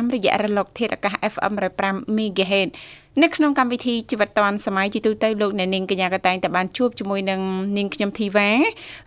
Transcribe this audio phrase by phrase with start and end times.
[0.13, 1.53] រយៈរលកធាតុអាកាស FM
[1.85, 2.69] 105 MHz
[3.21, 7.41] នៅក្នុងកម្មវិធីជីវិតឌွန်សម័យជាទូទៅលោកអ្នកនាងកញ្ញាកតែងតែបានជួបជាមួយនឹង
[7.77, 8.49] នាងខ្ញុំធីវ៉ា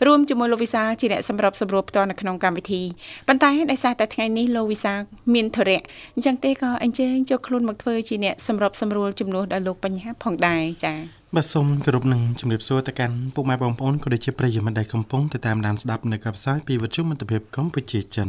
[0.06, 2.83] រួមជាមួយលោកវិសាលជាអ្នកសម្របសម្រួលផ្ទាល់នៅក្នុងកម្មវិធី
[3.28, 4.98] ប៉ុន្តែដោយសារតែថ្ងៃនេះលោកវិសាល
[5.34, 5.83] មានធរៈ
[6.14, 18.29] អញ្ចឹងទេក៏អញ្ជើញចូលខ្លួនមកធ្វើជាអ្នកសម្របសម្រួលជំនួសដល់លោកបញ្ញាផងដែរចា៎ បាទសូមគោរពនឹងជំរាបសួរទៅកាន់ពុកម៉ែបងប្អូនក៏ដូចជាប្រិយមិត្តដែលកំពុងទៅតាមដានស្ដាប់នៅកັບផ្សាយពីវិទ្យុមិត្តភាពកម្ពុជាចិន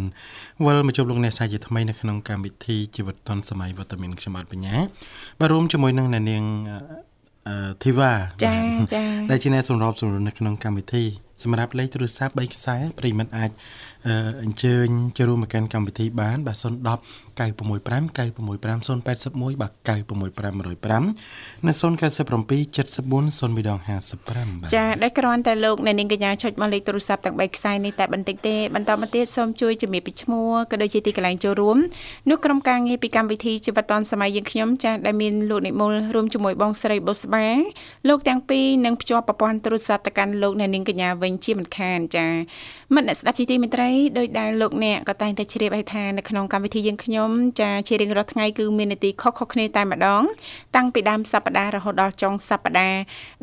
[0.65, 4.75] វិលមកជួបលោកអ្នកសាជាថ្មីនៅក្នុងកម្មវិធីជីវិតឌុនសម័យវត្តមានខ្ញុំបាទបញ្ញា
[5.39, 6.43] បាទរួមជាមួយនឹងអ្នកនាង
[7.83, 8.11] ធីវ៉ា
[8.43, 8.55] ចា
[8.93, 11.03] ចាដែលជាអ្នកសម្របសម្រួលនៅក្នុងកម្មវិធី
[11.43, 13.51] សម្រាប់លេខទូរស័ព្ទ3ខ្សែប្រិយមិត្តអាច
[14.43, 16.57] អញ្ជើញចូលរួមមកកាន់កម្មវិធីបានបាទ
[16.97, 31.77] 010 965 965 081បាទ96505និង097 74 0155បាទចាដែលគ្រាន់តែលោកអ្នកនាងកញ្ញាចុចមកលេខទូរស័ព្ទទាំង3ខ្សែនេះតែបន្តិចទេបន្តមកទៀតសូមជួយជំរាបពីឈ្មោះក៏ដូចជាទីកន្លែងចូលរួម
[32.29, 37.47] នោះក្រុមការងារពីកម្មវិធីជីវិតឌុនសម័យយើងខ្ញុំចាដែលមានលោកនិមលរួមជាមួយបងស្រីបុស្បា
[38.07, 42.27] លោកទាំងពីរនឹងភ្ជាប់ប្រព័ន្ធទូរស័ព្ទទៅកាន់លោកអ្នកនាងកញ្ញាវិញជាមិនខានចា
[42.95, 47.24] មិត្តអ្នកស្ដាប់ជីទីមេត្រីដោយដែលលោកអ្នកក៏តែងតែជ្រាបឲ្យថានៅក្នុងកម្មវិធីយើងខ្ញុំ
[47.61, 50.23] ចាជារៀងរាល់ថ្ងៃគឺមាននីតិខុសៗគ្នាតែម្ដង
[50.75, 52.99] តាំងពីដើមសប្ដាហ៍រហូតដល់ចុងសប្ដាហ៍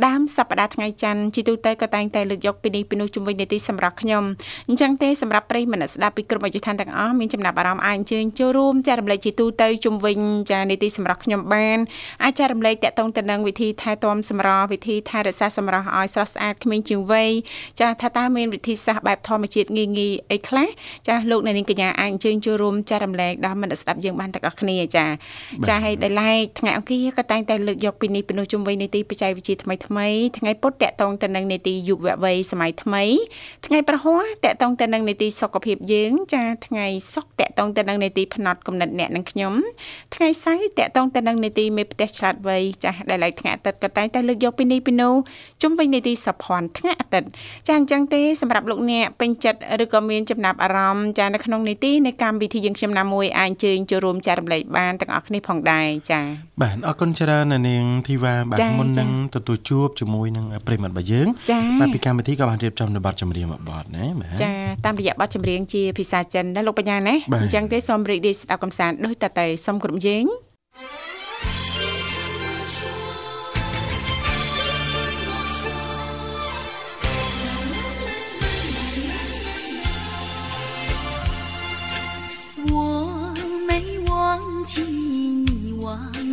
[0.06, 4.24] ដើមសប្ដាហ៍ថ្ងៃច័ន្ទជាទូទៅក៏តែងតែលើកយកពីនេះពីនោះជំវិញនីតិសម្រាប់ខ្ញុំ
[4.68, 10.18] អញ្ចឹងទេសម្រាប់ប្រិយមិត្តស្ដាប់ពីគ្រប់អាយុឋានទាំងអស់មានចំណាប់អារម្មណ៍អាចអញ្ជើញចូលរួមចែករំលែកជាទូទៅជំវិញ
[10.50, 11.78] ចានីតិសម្រាប់ខ្ញុំបាន
[12.22, 17.30] អាចចែករំលែកតាក់ទងទៅនឹងវិធីថែទាំសម្រស់វិធីថែរក្សាសម្រស់ឲ្យស្រស់ស្អាតគ្មានជាងវ័យ
[17.80, 20.68] ចាថាតើមានវិធីសាស្ត្របែបធម្មជាតិងាយងាយអីខ្លះ
[21.08, 25.06] ចាលោកអ្នកនាងកញ្ញាអាចអញ្ជើញចូលរួមចែករំលែកដល់មិត្តស្ដាប់យើងបានទាំងអស់គ្នាចា
[25.68, 33.04] ចាឲ្យដែលឡែកថ្ងៃអង្គារក៏តែងតែលើកយកពីនេះពីនោះជុំវិញនីតិបច្ចេកវិទ្យាថ្មីថ្មីថ្ងៃពុធតកតងទៅនឹងនីតិយុវវ័យសម័យថ្មី
[33.66, 39.52] ថ្ងៃប្រហ័សតកតងទៅនឹងនីតិសុខភាពយើងចាថ្ងៃសុកតកតងទៅនឹងនីតិផ្នត់កំណត់អ្នកនិងខ្ញុំ
[40.14, 45.14] ថ្ងៃសៅរ៍តកតងទៅនឹងនីតិមេផ្ទះឆ្លាតវៃចាដែលឡែកថ្ងៃអាទិត្យក៏តែងតែលើកយកពីនេះពីនោះ
[45.62, 47.28] ជុំវិញនីតិសភ័ណ្ឌថ្ងៃអាទិត្យ
[47.66, 56.24] ចាអញ្ចឹងទេសម្រាប់លោកអ្នកពេញចិត្តឬក៏មានចំណាប់អារម្មណ៍ចានៅក្នុងនីតិនៃកម្មវិធីយើងខ្ញុំណាមួយអាចអញ្ជើញចូលរួមចែករំលែកបានទាំងអស់គ្នាផងដែរចា៎
[56.62, 61.26] បាទអរគុណច្រើននាងធីវ៉ាបាទមុននឹងទទួលជួបជាមួយនឹងប្រិមត្តរបស់យើង
[61.80, 64.52] បាទពីកម្មវិធីក៏បានរៀបចំនៅបទចម្រៀងមួយបទណាបាទចា
[64.84, 70.24] តាមរយៈបទចម្រៀងជាភាសាចិនណាលោកបញ្ញាណាអញ្ចឹងទេសូមរីករាយស្ដាប់កំសាន្តដូចតទៅសូមគ្រប់ជេង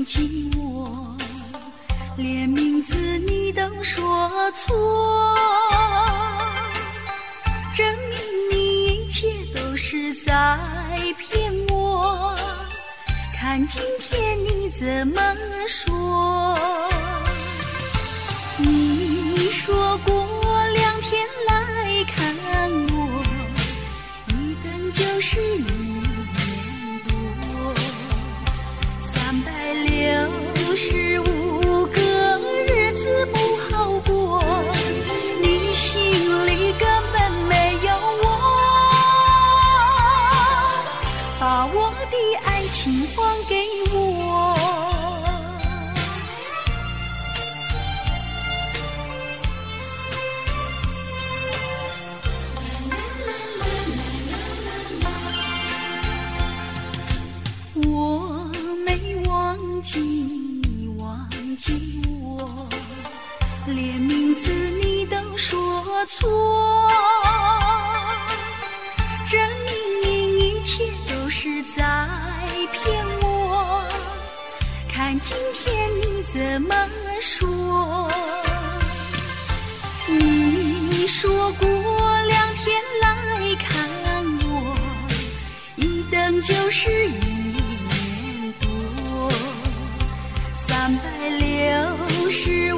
[0.06, 1.16] 起我，
[2.16, 4.02] 连名字你都说
[4.54, 5.36] 错，
[7.76, 8.18] 证明
[8.50, 10.58] 你一切都是在
[11.18, 12.36] 骗我。
[13.38, 15.22] 看今天你怎么
[15.68, 16.58] 说？
[18.58, 20.26] 你说过
[20.74, 22.34] 两天来看
[22.94, 23.24] 我，
[24.30, 25.99] 一等就是一。
[30.82, 31.39] 是无。
[69.32, 71.84] 这明明一切都是在
[72.72, 73.88] 骗我
[74.92, 76.10] 看今天你。
[76.32, 76.76] 怎么
[77.20, 78.08] 说
[80.08, 81.08] 你。
[81.08, 83.90] 说过两天来看
[84.44, 84.78] 我
[85.76, 87.12] 一等就是一
[87.90, 89.32] 年多
[90.54, 92.74] 三百六十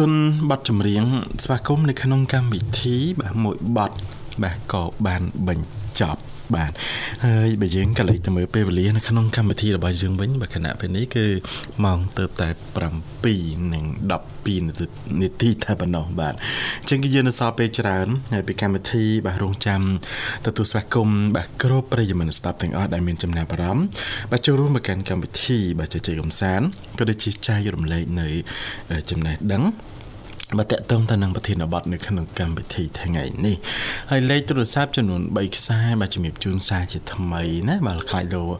[0.00, 0.14] គុណ
[0.50, 1.04] បទចម្រៀង
[1.44, 3.92] ស្វាគមន៍នៅក្នុងកម្មវិធីបាទមួយបទ
[4.42, 6.20] បាទក៏បានបញ្ចប់
[6.56, 6.72] បាទ
[7.24, 11.26] ហើយបើយើងក៏លេចទៅមើលពេលវេលានៅក្នុងកម្មវិធីរបស់យើងវិញបាទគណៈពេលនេះគឺ
[11.84, 12.48] ម៉ោងទៅតែ
[13.10, 14.56] 7និង12នាទី
[15.22, 16.34] នាទីតែប៉ុណ្ណោះបាទ
[16.80, 19.82] អញ្ចឹងគឺយើងនៅសល់ពេលច្រើនហើយពីកម្មវិធីបាទរងចាំ
[20.46, 23.84] ទទួលស្វាគមន៍បាទគ្រប់ប្រិយមិត្តស្ដាប់ទាំងអស់ដែលមានចំណាប់អារម្មណ៍
[24.30, 26.66] បាទចូលរួមមកកាន់កម្មវិធីបាទជជែកកំសាន្ត
[26.98, 28.28] ក៏ដូចជាចែករំលែកនៅ
[29.10, 29.64] ចំណេះដឹង
[30.58, 33.56] បាទតកតងទៅនឹងប្រធានបទនៅក្នុងកម្មវិធីថ្ងៃនេះ
[34.10, 38.50] ហើយលេខទូរស័ព្ទចំនួន3ខ្សែបាទជំរាបជូនសារជាថ្មីណាបាទខ្លាចលោវ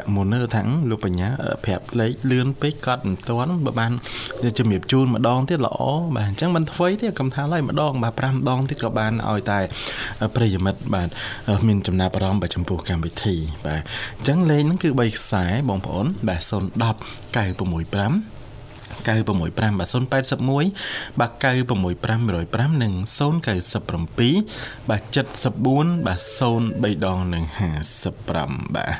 [0.00, 1.28] គ្គមុននោះថាលោកបញ្ញា
[1.64, 3.92] ប្រាប់លេខលឿនពេកកត់មិនទាន់បើបាន
[4.58, 5.80] ជំរាបជូនម្ដងទៀតល្អ
[6.16, 9.60] បាទអញ្ចឹងមិនធ្វើទេកំថាឡើយម្ដងបាទ5ដងទៀតក៏បានឲ្យតែ
[10.34, 11.08] ប្រិយមិត្តបាទ
[11.66, 13.36] មានចំណាប់អារម្មណ៍បាទចំពោះកម្មវិធី
[13.66, 13.82] បាទ
[14.16, 16.54] អញ្ចឹងលេខហ្នឹងគឺ3ខ្សែបងប្អូនបាទ010
[17.34, 18.33] 965
[19.04, 25.02] 965បាទ081បាទ96505និង097បាទ
[25.52, 27.44] 74បាទ03ដងនិង
[28.10, 28.94] 55បាទ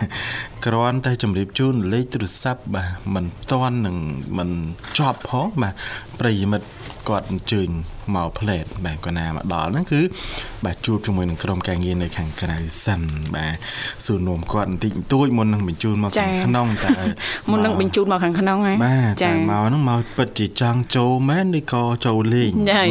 [0.66, 3.96] គ្រាន់តែជម្រាបជូនលេខទូរស័ព្ទបាទមិនតាន់នឹង
[4.38, 4.50] មិន
[4.98, 5.74] ជាប់ផងបាទ
[6.20, 6.68] ប្រិយមិត្ត
[7.08, 7.68] គាត់អញ្ជើញ
[8.16, 10.00] មកផ្លែតបាទគាត់ណាមកដល់ហ្នឹងគឺ
[10.64, 13.02] បាទជួបជាមួយនឹងក្រុមការងារនៅខាងក្រៅសិន
[13.34, 13.54] បាទ
[14.04, 16.90] សួរនោមគាត់បន្តិចបន្តួចមុននឹងបញ្ជូនមកខាងក្នុងតើ
[17.50, 22.84] មុននឹងបញ្ជូនមកខាងក្នុងហ៎បាទតែមកហ្នឹងមកពិតជាចង់ចូលមែនឬក៏ចូលលេងណៃ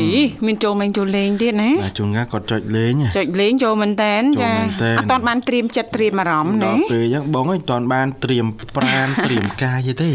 [0.45, 10.09] មានចូលលេងចូលលេងទៀតណាបាទជួនកាលគាត់ចុចលេងចុចលេងចូលមែនតែនចូលចាមែនតែនអត់តាន់បានត្រៀមចិត្តត្រៀមអារម្មណ៍ណាដល់ពេលអញ្ចឹងបងអើយមិនតាន់បានត្រៀមប្រានត្រៀមកាយទេ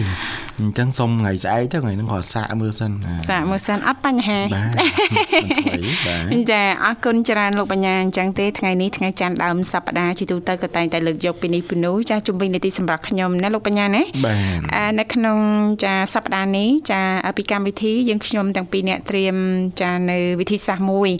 [0.60, 15.38] អញ្ចឹងសុំថ្ងៃស្អែកទៅថ្ងៃហ្នឹងគាត់សាកមើលសិនអាសាកមើលសិនអត់បញ្ហាបាទមិនថ្មីបាទចាអរគុណច្រើនលោកបញ្ញាអញ្ចឹងទេថ្ងៃនេះថ្ងៃច័ន្ទដើមសប្តាហ៍ជាទូទៅក៏តែងតែលើកយកពីនេះពីនោះចាជំវិញនីតិសម្រាប់ខ្ញុំណាលោកបញ្ញាណាបាទអានៅក្នុង
[15.84, 17.00] ចាសប្តាហ៍នេះចា
[17.36, 19.36] ពីកម្មវិធីយើងខ្ញុំទាំងពីរអ្នកត្រៀម
[19.80, 21.10] ចានៅវិធីសាស្ត្រមួយ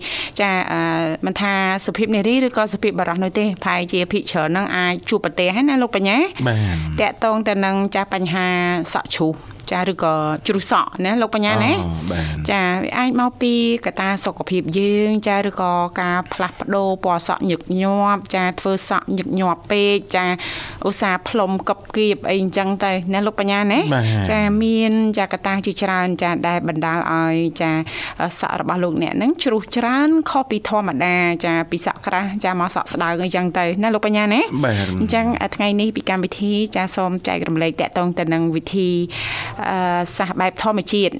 [0.40, 0.80] ចាអឺ
[1.26, 1.52] មិនថា
[1.87, 6.18] សុភាពនារីឬក៏សុភាពបរោះនោះទេប្រហែលជាភិកច្រើននឹងអាចជួបប្រទេសហ្នឹងណាលោកបញ្ញា
[6.49, 6.57] បា
[7.00, 8.47] ទតកតងទៅនឹងចាស់បញ្ហា
[8.92, 9.57] សក់ជ្រុះ Show.
[9.72, 10.14] ចាឬក៏
[10.46, 13.52] ជ្រុះសក់ណាលោកបញ្ញាណាអូបាទចាវាអាចមកពី
[13.87, 20.26] កត្តាសុខភាពយើងចាឬក៏ការផ្លាស់ប្ដូរពណ៌សក់ញឹកញាប់ចាធ្វើសក់ញឹកញាប់ពេកចា
[20.87, 27.70] ឧស្សាហ៍ផ្លុំកប់គៀបអីអញ្ចឹងទៅណាលោកបញ្ញាណាបាទចាមានចាកត្តាជាច្រើនចាដែលបណ្ដាលឲ្យចា
[28.38, 38.90] សក់របស់លោកអ្នកហ្នឹងជ្រុះច្រើនខុសពីធម្មតាចាពីសក់ក្រាស់ចាមកសក់ស្ដើងអីចឹងទៅណាលោកបញ្ញាណាបាទអញ្ចឹងថ្ងៃនេះពីកម្មវិធីចាសូមចែករំលែកតកតងទៅនឹងវិធី
[39.57, 39.57] អឺ
[40.16, 41.12] សាសបែបធម្មជាតិ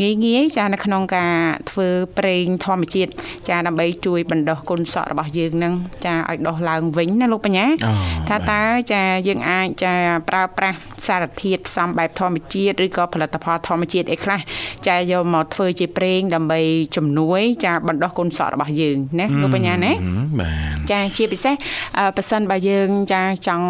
[0.00, 1.34] ងាយងាយចានៅក្នុងការ
[1.70, 3.10] ធ្វើប្រេងធម្មជាតិ
[3.48, 5.74] ចាដើម្បីជួយបណ្ដុះគុណសក់របស់យើងនឹង
[6.06, 7.92] ចាឲ្យដុះឡើងវិញណាលោកបញ្ញាអូ
[8.28, 9.94] ថាតើចាយើងអាចចា
[10.28, 14.40] ប្រើប្រាស់សារធាតុផ្សំបែបធម្មជាតិឬក៏ផលិតផលធម្មជាតិអីខ្លះ
[14.88, 16.60] ចាយកមកធ្វើជាប្រេងដើម្បី
[16.96, 21.54] ជំនួយ ចាបណ្ដុះគុណសក់របស់យើងណាលោកបញ្ញាណាហឹមបាទចាជាពិសេស
[21.98, 23.68] អឺប៉ះសិនបើយើងចាចង់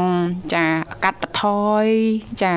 [0.55, 0.64] ចា
[1.05, 1.45] កាត់បន្ថ
[1.83, 1.87] យ
[2.43, 2.52] ចា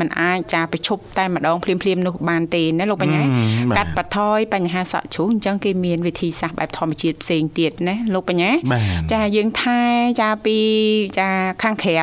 [0.00, 9.80] มันអាចចាប្រឈប់តែម្ដងភ្លាមភ្លាមៗនោះបានទេណាលោកបញ្ញាហឹមបាទកាត់បន្ថយបញ្ហាសក់ជ្រុះអញ្ចឹងគេមានវិធីសាស្ត្របែបធម្មជាតិផ្សេងទៀតណាលោកបញ្ញាបាទចាយើងថែ
[10.20, 10.58] ចាពី
[11.18, 11.28] ចា
[11.62, 11.98] ខាងក្រៅ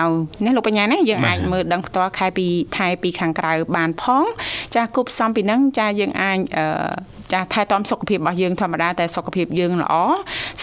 [0.45, 4.25] ណាលោកបញ្ញាណាយើងបាទអាចមើលដឹងផ្ទាល់ខែពីថែពីខាងក្រៅបានផង
[4.75, 6.65] ចាគប់ផ្សំពីហ្នឹងចាយើងអាចអឺ
[7.33, 9.93] ចាថែទាំសុខភាពរបស់យើងធម្មតាតែសុខភាពយើងល្អ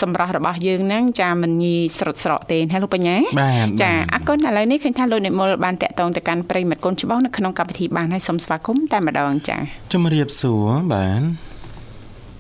[0.01, 9.57] សម្រាប់របស់យើងហ្នឹងចាមិនងាយស្រុតស្រកទេណាលោកបញ្ញាបាទចាបាទអរគុណឥឡូវនេះឃើញថាលោកនិមលបានតាក់ទងទៅកាន់ប្រិយមិត្តកូនច្បងនៅក្នុងកម្មវិធីបានហើយសូមស្វាគមន៍តែម្ដងចា
[9.93, 11.50] ជំរាបសួរបាទ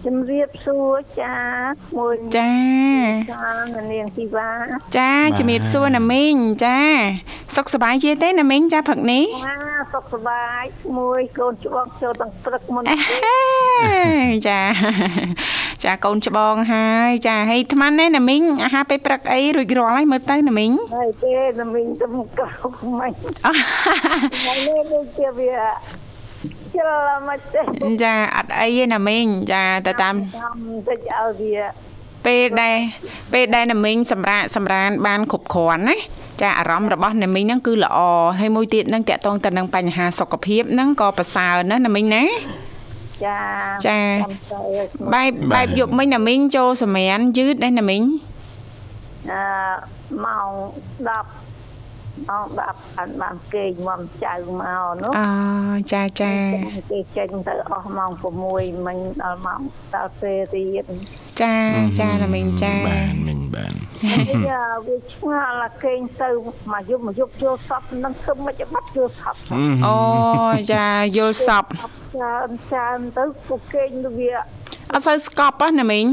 [0.07, 1.37] ជំរាបសួរចា
[1.99, 2.53] មួយចា
[3.33, 4.51] ចានាងធីវ៉ា
[4.97, 6.79] ចាជំរាបសួរណាមីងចា
[7.57, 9.57] សុខសប្បាយជាទេណាមីងចាព្រឹកនេះណា
[9.93, 10.63] សុខសប្បាយ
[10.99, 12.97] មួយកូនច្បងចូលទាំងព្រឹកមុនអេ
[14.49, 14.61] ចា
[15.85, 22.07] ចាកូនច្បងហើយចាហើយអាត្មានេះណាមីងអាហារពេលព្រឹកអីរួចរាល់ហើយមើលទៅណាមីងហើយទេតែមីងទៅ
[22.39, 22.49] កោ
[22.99, 23.13] មិន
[23.47, 23.53] អ่ะ
[24.39, 25.53] ថ្ងៃនេះដូចជាវា
[26.77, 27.61] ច្រឡំមកទេ
[28.05, 30.57] ចាអត់អីទេណាមីងចាទៅតាមតាម
[30.89, 31.55] តិចឲ្យវា
[32.27, 32.77] ពេលដែល
[33.33, 35.97] ពេលដែលណាមីងសម្រាកសម្រានបានគ្រប់គ្រាន់ណា
[36.43, 37.99] ចាអារម្មណ៍របស់ណាមីងហ្នឹងគឺល្អ
[38.41, 42.25] ហើយមួយទៀតហ្នឹងតកតងទៅនឹងបញ្ហាសុខភាពហ្នឹងក៏ប្រសើរណាណាមីងណា
[43.25, 43.39] ចា
[43.87, 44.59] ចាចាំទៅ
[45.15, 48.03] បែបបែបយប់មិញណាមីងចូលសម្រានយឺតដែរណាមីង
[49.31, 49.43] អឺ
[50.25, 50.51] ម៉ោង
[51.09, 51.50] 10
[52.29, 55.21] ម៉ោង10បានបានគេងមកចៅមកនោះអ
[55.93, 56.33] ចាចា
[56.93, 58.11] គេចេញទៅអស់ម៉ោង
[58.49, 59.61] 6មិញដល់ម៉ោង
[59.95, 60.87] ដល់ពេលរៀន
[61.43, 61.57] ចា
[62.01, 63.73] ចាណាមីងចាបាទមិញបាទ
[64.45, 66.31] វាវាឆ្ងល់អាគេងទៅ
[66.73, 69.35] មកយប់មកយប់ចូលសពនឹងធ្វើមិនបាត់ចូលសព
[69.87, 69.99] អូ
[70.73, 70.87] ចា
[71.17, 71.65] យល់សព
[72.15, 74.33] ច្រើនច្រើនទៅពួកគេងទៅវា
[74.93, 76.07] អត់សូវស្កប់ណាមីង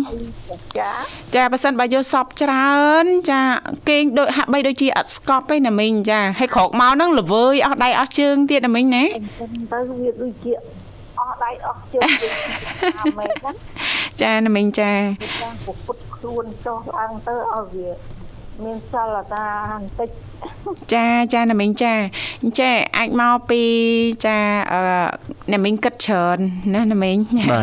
[0.80, 0.92] ចា
[1.36, 3.42] ចាបើសិនបើយល់សពច្រើន ចា
[3.90, 10.52] គេងដូចហាក់បីដូចជាអត់ស្កប់ទេណាមីងចាហើយក្រោកមកហ្នឹងល្វើយអស់ដៃអស់ជើងទៀតណាមីងណាអញ្ចឹងទៅវាដូចជា
[11.20, 12.04] អស់ដៃអស់ជើង
[13.02, 13.56] អាមេហ្នឹង
[14.22, 14.92] ចាណាមីងចា
[15.22, 18.17] វាចាំពុពុតខ្លួនចុះឡើងទៅឲ្យវា
[18.66, 20.10] មានចលតាបន្តិច
[20.94, 21.94] ចាចាណាមីងចា
[22.44, 23.62] អញ្ចេះអាចមកពី
[24.26, 24.38] ចា
[24.74, 24.82] អឺ
[25.54, 26.38] ណាមីងគិតច្រើន
[26.74, 27.18] ណាណាមីង
[27.52, 27.62] បា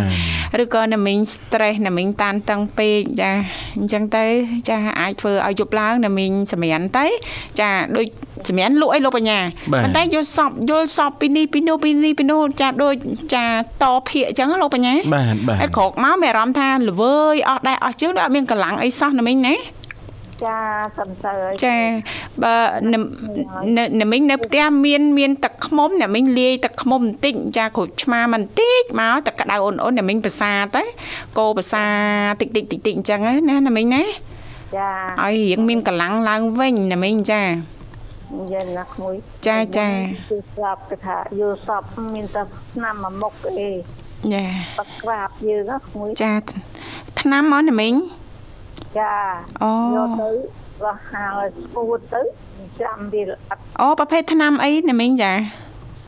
[0.53, 3.31] ទឬក៏ណាមីង stress ណាមីងតានតឹងពេកចា
[3.79, 4.25] អញ្ចឹងទៅ
[4.69, 7.07] ចាអាចធ្វើឲ្យយប់ឡើងណាមីងសម្រានទៅ
[7.61, 8.07] ចាដូច
[8.49, 9.39] សម្រានលក់អីលោកបញ្ញា
[9.73, 12.95] បាទប៉ុន្តែយល់សពយល់សពពីនេះពីនោះពីនេះពីនោះចាដូច
[13.35, 13.45] ចា
[13.83, 19.55] តភាកអញ្ចឹងណាលោកបញ្ញាបាទបាទហើយក្រោកមកមានអារម្មណ៍ថាល្វើយអស់ដែរអស់ជើងដូចអត់មានកម្លាំងអីសោះណាមីងណា
[20.43, 20.59] ចា
[20.99, 21.77] សំទៅហើយចា
[22.43, 22.55] បើ
[22.93, 22.99] ណា
[23.77, 30.83] ណាណាមីងនៅផ្ទះមានមានទឹកខ្មុំណាមីងលាយទឹកខ្មុំបន្តិចចាគ្រូឆ្មាបន្តិចមកទឹកក្តៅអូនអូនណាមីងប្រសាទៅ
[31.39, 31.85] កោប្រសា
[32.41, 34.03] តិចតិចតិចតិចអញ្ចឹងណាណាមីងណា
[34.77, 34.91] ចា
[35.23, 37.43] ឲ្យរៀងមានកម្លាំងឡើងវិញណាមីងចា
[38.53, 39.15] យ៉ាងណាក្មួយ
[39.47, 39.89] ចាចា
[40.31, 41.83] គឺស្រាប់គេថាយល់សព
[42.15, 43.71] មានតែឆ្នាំមួយមុខអី
[44.35, 44.45] ចា
[44.79, 46.33] បក្រាបយើងណាក្មួយចា
[47.21, 48.24] ថ្នាំមកណាមីងចា
[49.63, 50.31] អូយកទៅ
[50.85, 52.23] រស់ហាលស្ពួតទៅ
[52.83, 55.33] ចាំវាអត់អូប្រភេទថ្នាំអីណាមីងចា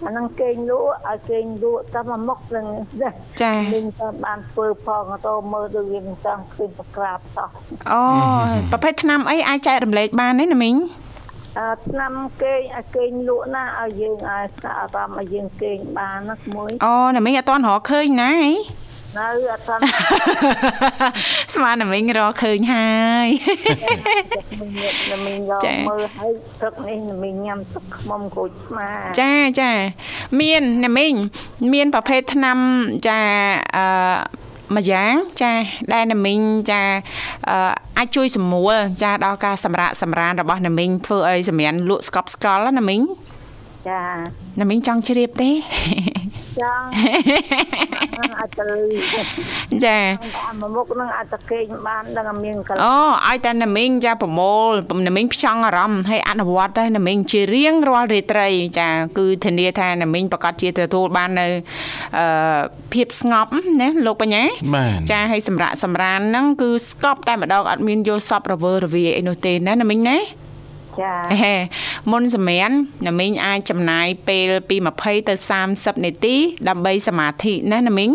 [0.04, 2.66] អានឹងគេងលក់ឲ្យគេងលក់តែមួយមុខនឹង
[3.42, 7.50] ចាមីងទៅបានធ្វើផងទៅមើលទៅវាមិនចង់ឃើញបក្រាបសោះ
[7.92, 8.02] អូ
[8.72, 10.76] ប្រភេទថ្នាំអីអាចចែករំលែកបានទេណាមីង
[11.58, 18.52] អឺឆ្នាំគេងឲ្យគេងលក់ណាឲ្យយើងឲ្យស្អាតអារម្មណ៍ឲ្យយើងគេងបានណាក្មួយអូណាមីងអត់ទាន់រកឃើញណាហី
[19.18, 19.82] នៅអត់ទាន់
[21.54, 22.94] ស្មានណាមីងរកឃើញហើ
[23.26, 23.28] យ
[25.10, 26.32] តែមីងយកចាមើលឲ្យ
[26.62, 28.88] ទឹកនេះមីងញ៉ាំទឹកខ្មុំក្រូចឆ្មា
[29.20, 29.70] ចាចា
[30.40, 31.12] មានណាមីង
[31.72, 32.58] មានប្រភេទថ្នាំ
[33.08, 33.20] ចា
[33.76, 33.86] អឺ
[34.74, 35.52] មួយយ៉ាងចា
[35.92, 36.82] ដែលណាមីងចា
[37.48, 43.02] អឺអាចជួយសម្រួលចាដល់ការសម្រាកសម្រានរបស់ណាមីងធ្វើឲ្យសម្រានលក់ស្កប់ស្កល់ណាមីង
[43.88, 44.02] ចា
[44.60, 45.50] ណាមីងចង់ជ្រាបទេ
[46.60, 46.84] ចង់
[48.40, 48.66] អាចទៅ
[49.84, 49.98] ចា
[50.36, 52.96] តាមមុខនឹងអាចទៅគេងបានដឹងតែមានកន្លែងអូ
[53.28, 54.70] ឲ្យតែណាមីងចាប្រមូល
[55.08, 58.48] ណាមីងផ្ចង់អារម្មណ៍ហើយអនុវត្តទៅណាមីងជារៀងរាល់រាត្រី
[58.78, 61.46] ចា គឺធានាថាណាមីងប្រកាសជាទទួលបាននៅ
[62.18, 62.60] អឺ
[62.92, 64.42] ភាពស្ងប់ណាលោកបញ្ញា
[64.74, 70.18] បាទចាឲ្យសម្រាប់សម្រានហ្នឹងគឺស្កប់តែម្ដងអត់មានយល់សពរវើរវាយអីនោះទេណាណាមីងណា
[71.00, 71.12] ចា
[71.42, 71.56] ហេ
[72.12, 72.70] មុនសម្រាន
[73.06, 75.34] ណាមីងអាចចំណាយពេលពី20ទៅ
[75.68, 76.36] 30នាទី
[76.68, 78.12] ដើម្បីសមាធិណាណាមីង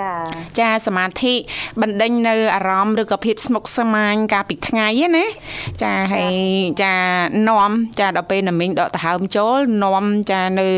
[0.00, 0.12] ចា
[0.60, 1.34] ចាសមាធិ
[1.80, 5.26] បណ្ដេញនៅអារម្មណ៍ឬក៏ភាពស្មុគស្មាញកាលពីថ្ងៃហ្នឹងណា
[5.82, 6.34] ចាហើយ
[6.82, 6.94] ចា
[7.48, 10.68] នាំចាដល់ពេលណាមីងដកដង្ហើមចូលនាំចានៅ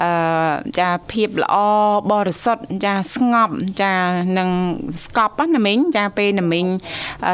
[0.00, 0.10] អឺ
[0.78, 1.56] ចាភាពល្អ
[2.12, 3.92] បរិសុទ្ធចាស្ងប់ចា
[4.38, 4.50] នឹង
[5.04, 6.66] ស្កប់ណាមីងចាពេលណាមីង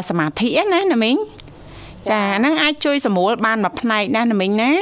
[0.09, 1.17] សមាធិណាណាមីង
[2.09, 4.73] ចាហ្នឹងអាចជួយសម្រួលបានមួយផ្នែកណាណាមីងណា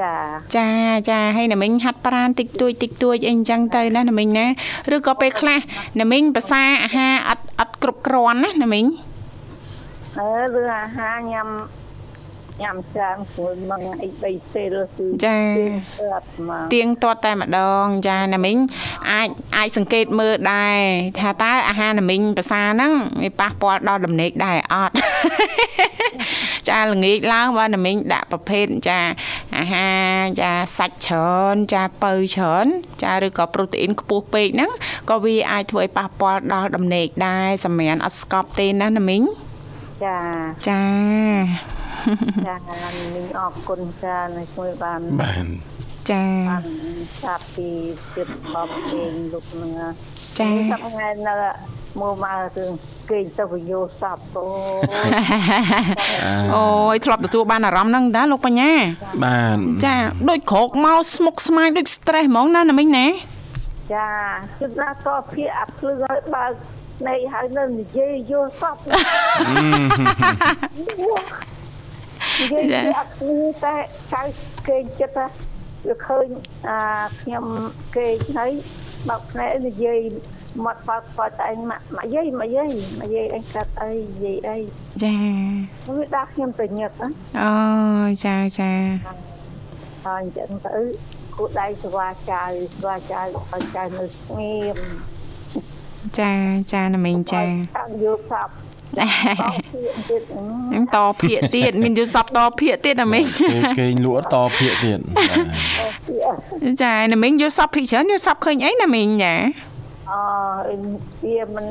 [0.00, 0.14] ចា
[0.56, 0.68] ចា
[1.10, 4.46] ចាហើយណាមីងហាត់ប្រានតិចតួចតិចតួចអីអញ្ចឹងទៅណាណាមីងណា
[4.94, 5.58] ឬក៏ពេលខ្លះ
[6.00, 8.86] ណាមីងភាសាអាហារអត់អត់គ្រប់គ្រាន់ណាណាមីង
[10.18, 11.48] អឺរឿងអាហារញ៉ាំ
[12.62, 15.38] ញ៉ាំច្រើនព្រោះមិនអីបីពេលគឺចា
[16.12, 18.58] អត់មកទៀងទាត់តែម្ដងចាណាមីង
[19.10, 20.78] អាចអាចសង្កេតមើលដែរ
[21.20, 22.92] ថាតើអាហារណាមីងភាសាហ្នឹង
[23.24, 24.94] វាប៉ះពាល់ដល់ដំណេកដែរអត់
[26.68, 29.00] ចាល្ងាចឡើងបើណាមីងដាក់ប្រភេទចា
[29.56, 32.66] អាហារចាសាច់ច្រើនចាពៅច្រើន
[33.02, 34.70] ចាឬក៏ប្រូតេអ៊ីនខ្ពស់ពេកហ្នឹង
[35.10, 39.22] ក៏វាអាចធ្វើឲ្យប៉ះពាល់ដល់ដំណេកដែរសម្រាប់អត់ស្កប់ទេណាណាមីង
[40.04, 40.18] ចា
[40.68, 41.75] ចា
[42.48, 42.56] ចា
[43.14, 45.46] មីងអរគុណច្រើនហើយជួយបានបាទ
[46.10, 46.64] ចាបាន
[47.24, 47.68] ចាប់ពី
[48.16, 49.72] ចិត្តបងពេងលោកនឹង
[50.38, 51.34] ចាសប្ថ្ងៃនៅ
[52.00, 52.72] មកមករឿង
[53.10, 54.44] គេងទៅវយោសពអូ
[56.56, 58.72] អូយធ្លាប់ទទួលបានអារម្មណ៍ហ្នឹងតាលោកបញ្ញា
[59.24, 59.94] បាទចា
[60.28, 63.06] ដូចក្រោកមកស្មុគស្មាញដូច stress ហ្មងណាណាមីងណា
[63.94, 64.08] ចា
[64.60, 66.52] ជិតណាតភីអាភ្លឺឲ្យបើក
[67.08, 68.76] នៃហើយនៅនិយាយយោសព
[72.58, 73.74] និយាយពីអត់គ្នាតែ
[74.12, 74.22] ចៅ
[74.68, 75.26] គេងចិត្តណា
[75.86, 76.26] វាឃើញ
[76.68, 76.78] អា
[77.20, 77.44] ខ្ញុំ
[77.96, 78.52] គេងហើយ
[79.08, 80.00] បើកភ្នែកនិយាយ
[80.66, 83.92] មកបើកបើតែឯងមកមកយាយមកយាយមកយាយអញកាត់អី
[84.24, 84.58] យាយអី
[85.04, 85.16] ចា
[85.96, 87.08] វាដាក់ខ្ញុំទៅញឹកណា
[87.40, 87.52] អូ
[88.24, 88.72] ចាចា
[90.06, 90.76] ហើយអញ្ចឹងទៅ
[91.36, 92.42] គូដៃស្វាចៅ
[92.76, 93.20] ស្វាចៅ
[93.52, 94.76] ឲ្យចៅនៅស្ងៀម
[96.18, 96.32] ចា
[96.72, 97.42] ចាណាមីងចា
[97.78, 98.65] តាំងយកសពបោកទៀ
[99.00, 99.04] ត
[100.10, 109.34] ទៀតអឺហ្នឹងតភាកទៀតមានយល់សពតភាកទៀតណាមីងគេគេងលក់តភាកទៀតបាទទៀតចាណាមីងយល់សពភាកច្រើនយល់សពឃើញអីណាមីងចា
[110.10, 110.76] អឺ
[111.24, 111.66] វាមិន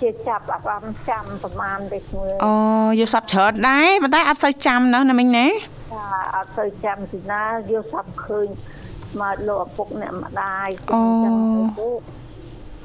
[0.00, 2.52] ជាចាប់អារម្មណ៍ចាំប្រមាណទេមើលអូ
[2.98, 5.46] យល់សពច្រើនដែរប៉ុន្តែអត់សូវចាំណោះណាមីងណា
[5.92, 6.04] ថា
[6.36, 8.46] អត់ទៅចាំទីណាយកសពឃើញ
[9.20, 11.34] មកលោកឪពុកអ្នកម្ដាយចឹង
[11.80, 11.88] ទៅ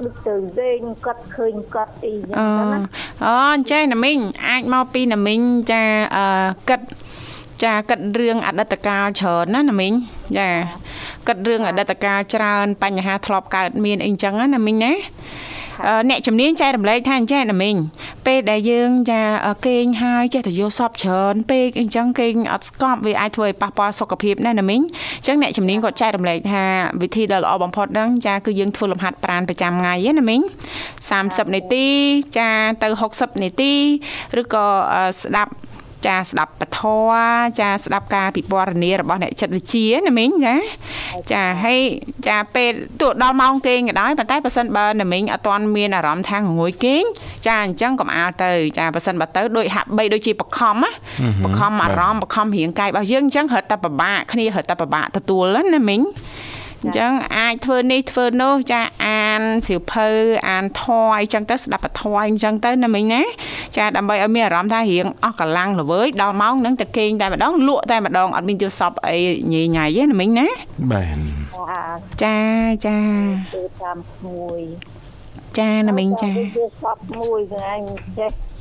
[0.04, 2.78] ដូចទៅលេងគាត់ឃើញគាត់អីចឹងអូទៅណា
[3.24, 5.82] អូអញ្ចឹងណាមីងអាចមកពីណាមីងចា
[6.16, 6.26] អឺ
[6.68, 6.80] គិត
[7.64, 9.92] ចាគិតរឿងអតីតកាលច្រើនណាណាមីង
[10.38, 10.48] ចា
[11.26, 14.92] គិតរឿងអតីតកាលច្រើន បញ្ហាធ្លាប់កើតមានអីអញ្ចឹងណាណាមីងណា
[15.86, 17.76] អឺអ្នកជំនាញចែករំលែកថាអញ្ចឹងណាមីង
[18.26, 19.22] ពេលដែលយើងចា
[19.66, 24.80] គេងហើយចេះតែយល់សពច្រើនពេកអញ្ចឹងគេងអត់ស្កប់វាអាចធ្វើឲ្យប៉ះពាល់សុខភាពណាណាមីង
[25.18, 26.64] អញ្ចឹងអ្នកជំនាញគាត់ចែករំលែកថា
[27.02, 30.40] វិធីដ៏ល្អបំផុតហ្នឹងចាគឺយើងធ្វើលំហាត់ប្រាណប្រចាំថ្ងៃណាមីង
[30.98, 31.86] 30នាទី
[32.38, 32.50] ចា
[32.82, 33.72] ទៅ60នាទី
[34.40, 35.52] ឬក៏អឺស្ដាប់
[36.06, 36.80] ចាស្ដាប់ពធ
[37.60, 40.56] ចាស្ដាប់ការពិពណ៌នារបស់អ្នកចិត្តវិទ្យាណាមីងចា
[41.32, 41.80] ចាហើយ
[42.28, 47.02] ចាពេលទោះដល់ម៉ោងគេងក៏ដោយប៉ុន្តែបើសិនបើណាមីងអត់ទាន់មានអារម្មណ៍ថាងងុយគេង
[47.46, 50.90] ចាអញ្ចឹងកុំអាលទៅចាបើសិនបើទៅដូចហាក់បីដូចជាបខំណា
[51.44, 56.02] បខំអារម្មណ៍បខំរាងកាយរបស់យើងអញ្ចឹងរត់តែពិបាកគ្នារត់តែពិបាកទទួលណាមីង
[56.82, 60.08] អញ្ចឹងអាចធ្វើនេះធ្វើនោះចាអានសៀវភៅ
[60.48, 63.22] អានធម៌អីចឹងទៅស្ដាប់ពធម៌អីចឹងទៅណាមិញណា
[63.76, 69.16] ចាដើម្បីឲ្យមានអារម្មណ៍ថារៀងអស់កម្លាំងល្វើយដល់ម៉ោងហ្នឹងតែគេងតែម្ដងលក់តែម្ដងអត់មានយល់សពអី
[69.52, 70.46] ញីញ៉ៃទេណាមិញណា
[70.92, 71.18] បាទ
[71.54, 71.82] ថា
[72.22, 72.38] ចា
[72.86, 72.98] ចា
[73.54, 74.60] ទៅតាមក្មួយ
[75.58, 77.80] ចាណាមិញចាយកសពមួយហ្នឹង
[78.26, 78.51] ឯ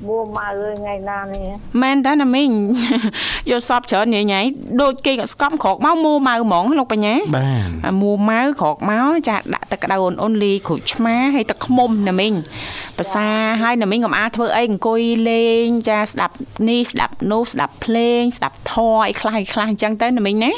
[0.00, 1.48] ងចេះមួម៉ៅថ្ងៃណានេះ
[1.82, 2.48] មែនតើណាមិញ
[3.50, 4.40] យល់សពច្រើនញីញ៉ៃ
[4.82, 12.32] ដូចគេក៏ស្កប់ក្រោកមកមួម៉ៅហ្មងលោកបញ្ញាបាទអាមួម៉ៅក្រោកមកចាដាក់ទឹកក្តៅអូនអូនលីក្រូចឆ្មាហើយទឹកខ្មុំណាមីង
[12.98, 13.26] ភាសា
[13.62, 16.34] ហើយណាមីងកុំអាលធ្វើអីអង្គុយលេងចាស្ដាប់
[16.68, 20.52] នេះស្ដាប់នោះស្ដាប់ភ្លេងស្ដាប់ធម៌អីខ្លះអីខ្លះអញ្ចឹងទៅណាមីងណា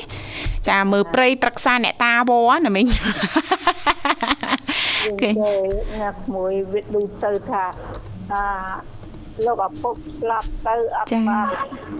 [0.68, 2.86] ចាមើលព្រៃប្រឹក្សាអ្នកតាវរណាមីង
[5.20, 5.30] គេ
[6.00, 7.64] ណាក្មួយវាដូចទៅថា
[8.32, 8.44] អា
[9.46, 11.46] លោកឪពុកស្លាប់ទៅអត់បាន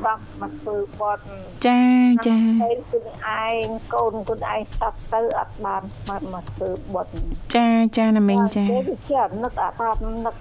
[0.05, 1.23] បោះមកធ្វើបត់
[1.67, 1.81] ចា
[2.27, 3.07] ចាហើយគុណ
[3.41, 7.11] ឯងកូនគុណឯងស្លាប់ទៅអត់បានមកមកធ្វើបត់
[7.55, 7.67] ចា
[7.97, 10.37] ចាណាមីងចាគេវាជានឹកអារម្មណ៍នឹក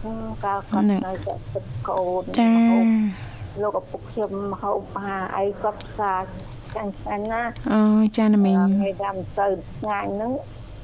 [0.45, 1.11] កាលគាត់នៅតែ
[1.53, 2.51] ទឹកកូនចា
[3.61, 6.13] លោកឪពុកខ្ញុំហូបអាហារអីគាត់ផ្សា
[6.75, 7.41] ចាញ់ចាញ់ណា
[7.73, 7.81] អូ
[8.17, 9.47] ចាណាមីងថ្ងៃតាមទៅ
[9.79, 10.31] ថ្ងៃហ្នឹង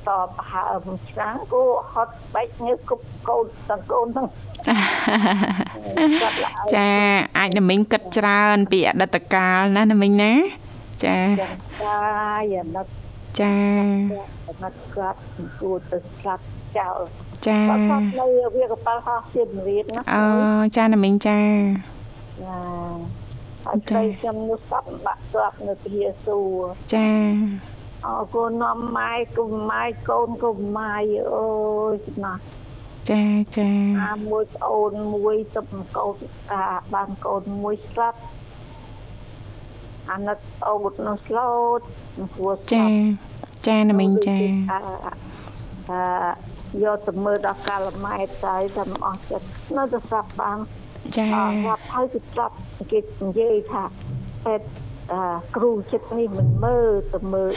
[0.07, 1.61] តបហើមឆ្នាំគូ
[1.93, 4.46] ហត់បែកញើសគប់កូនទាំងកូនហ្នឹងគាត់ឡើយ
[6.73, 6.89] ចា
[7.37, 10.33] អាចណាមីងគិតច្រើន ពីអតីតកាលណាណាមីងណា
[11.03, 11.49] ចាចា
[11.83, 12.87] កាយអាណិត
[13.39, 13.55] ចា
[14.61, 15.19] បាត់ស្រាប់
[15.59, 16.43] គួរទៅស្រាប់
[16.77, 16.99] ចោល
[17.47, 18.25] ចាគាត់គាត់នៅ
[18.55, 20.23] វាកប៉ាល់ហោះសៀមរាបណាអូ
[20.77, 21.39] ចាណាមីងចា
[22.41, 22.57] ចា
[23.65, 25.93] ហើយស្រីខ្ញុំនោះស្ដាប់បាក់ស្រាប់នៅពី
[26.25, 27.09] សួរចា
[28.05, 30.95] អរគុណនាំម៉ែគុំម៉ែកូនគុំម៉ែ
[31.31, 31.47] អូ
[31.91, 32.41] យចំណាស់
[33.09, 33.23] ចា
[33.57, 33.69] ចា
[34.05, 35.61] អាមួយប្អូនមួយទៅ
[35.97, 36.15] កូន
[36.51, 38.19] អាបានកូនមួយស្លាប់
[40.11, 41.79] អាណិតអូននោះស្លូត
[42.33, 42.93] ព្រោះស្ចាលាប់
[43.67, 44.37] ចាណាមីងចា
[44.71, 44.79] អា
[45.91, 46.03] អា
[46.83, 50.57] យកទៅមើលដល់កាលម៉ែតតែតែមិនអស់ចិត្តនៅតែស្រាប់បាន
[51.17, 52.55] ចាអត់ស្រាប់ហើយគឺស្រាប់
[52.91, 53.83] គេនិយាយថា
[54.45, 54.67] ពេទ្យ
[55.13, 55.23] អា
[55.55, 57.51] គ្រូចិត្តនេះមិនមើលទៅមើល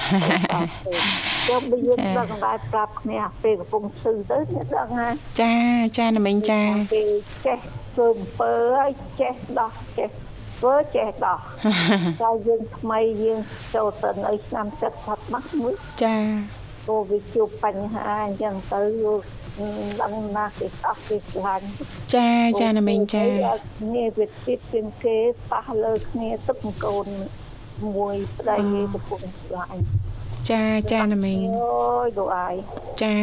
[1.48, 5.08] ចាំបើយើងដឹងដែរប្រាប់គ្នាពេលកំពុងឈឺទៅអ្នកដឹងណា
[5.40, 5.54] ចា
[5.98, 6.60] ចាណាមីងចា
[6.94, 7.10] ពេល
[7.46, 7.58] ចេះ
[7.94, 10.08] ធ្វើអំពើហើយចេះដោះចេះ
[10.58, 11.38] ធ្វើចេះដោះ
[12.22, 13.40] តែយើងថ្មីយើង
[13.74, 16.16] ចូលទៅនៅឆ្នាំចិត្តផាត់មកមួយចា
[16.88, 18.82] ក៏វាជួបបញ្ហាអញ្ចឹងទៅ
[19.61, 19.62] យ
[20.01, 21.66] កដឹងណាស់គេអស់គេខ្លាញ់
[22.14, 22.29] ចា
[22.61, 25.16] ចាណាមីងចាគ្នាវាទៀតជាងគេ
[25.51, 27.07] ប៉ះលើគ្នាទឹកកូន
[27.96, 29.83] មួយប្តីគេកំពុងខ្លាញ់
[30.51, 32.55] ចាចាណាមីងអូយដូអាយ
[33.03, 33.16] ចា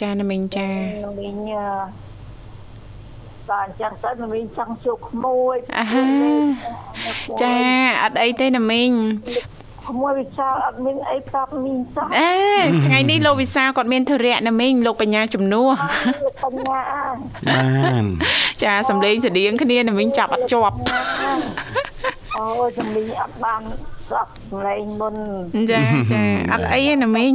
[0.00, 0.70] ចាណាមីងចា
[1.20, 1.36] មីង
[3.50, 6.06] បាទអញ្ចឹងទៅមីងចង់ជួបក្មួយអាហា
[7.42, 7.56] ចា
[8.02, 12.32] អត់អីទេណាមីងក្មួយវិសាលអត់មានអីប្រាប់មីងសោះអេ
[12.86, 15.70] ថ្ងៃនេះលោកវិសាលគាត់មានធរៈណាមីងលោកបញ្ញាជំនួស
[16.42, 16.80] បញ្ញា
[17.48, 18.04] បាន
[18.62, 20.74] ចាសំលេងស្តៀងគ្នាណាមីងចាប់អត់ជាប់
[22.36, 22.44] អូ
[22.78, 23.62] ជំនាញអត់បាន
[24.08, 25.14] ស្រាប់សម្លេងមុន
[25.72, 27.32] ចាចាអត់អីទេណាមីង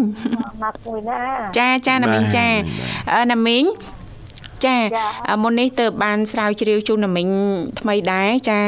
[0.64, 1.20] ណាត់មួយណា
[1.58, 2.48] ចាចាណាមីងចា
[3.14, 3.64] អឺណាមីង
[4.66, 7.30] ចាចាអឺមុននេះទៅបានស្រាវជ្រាវជូនណាមីង
[7.80, 8.60] ថ្មីដែរចា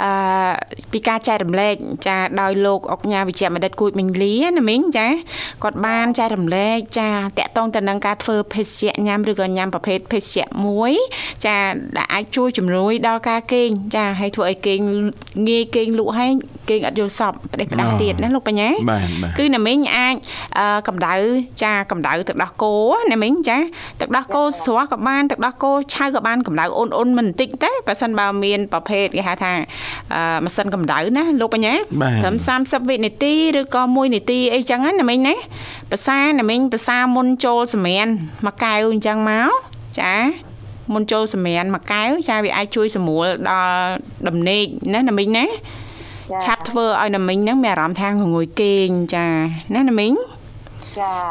[0.00, 0.10] អឺ
[0.92, 1.74] ពីការចែករំលែក
[2.06, 5.08] ចាដោយលោកអុកញ៉ាវិជ្ជបណ្ឌិតគួយមិញលាណាមីងចា
[5.62, 10.92] គាត់បានចែករំលែកចាតកតងទៅនឹងការធ្វើភេសជ្ជៈញ៉ាំឬក៏ញ៉ាំប្រភេទភេសជ្ជៈមួយ
[11.46, 11.56] ចា
[11.96, 14.80] ដែលអាចជួយជំនួយដល់ការគេងចាហើយធ្វើឲ្យគេង
[15.48, 16.32] ងាយគេងលក់ហើយ
[16.68, 20.16] គេងអត់យល់សពផ្ដេសផ្ដាស់ទៀតណាលោកបញ្ញាបានបាទគឺណាមីងអាច
[20.58, 21.14] អឺកម្ដៅ
[21.62, 22.74] ចាកម្ដៅទឹកដោះគោ
[23.12, 23.58] ណាមីងចា
[24.00, 29.52] ទឹកដោះគោស្រស់ក៏បានទឹកដោះគោឆៅក៏បានកម្ដៅអ៊ុនអ៊ុនមិនបន្តិចទេបើសិនបើមានប្រភេទគេហៅថា
[30.14, 35.34] អឺម៉ាស៊ីនកម្ដៅណាលោកបញ្ញាបាទត្រឹម30វិនាទីឬក៏1នាទីអីចឹងណាណាមីងណា
[35.90, 38.08] ភាសាណាមីងភាសាមុនចូលសម្រាន
[38.46, 39.50] មួយកែវអញ្ចឹងមក
[40.00, 40.14] ចា
[40.92, 43.74] មុនចូលសម្រានមួយកែវចាវាអាចជួយសម្រួលដល់
[44.28, 45.46] ដំណេកណាណាមីងណា
[46.44, 49.26] ឆាប់ធ្វើឲ្យណាមីងហ្នឹងមានអារម្មណ៍ថាងងុយគេងចា
[49.74, 50.45] ណាណាមីងចា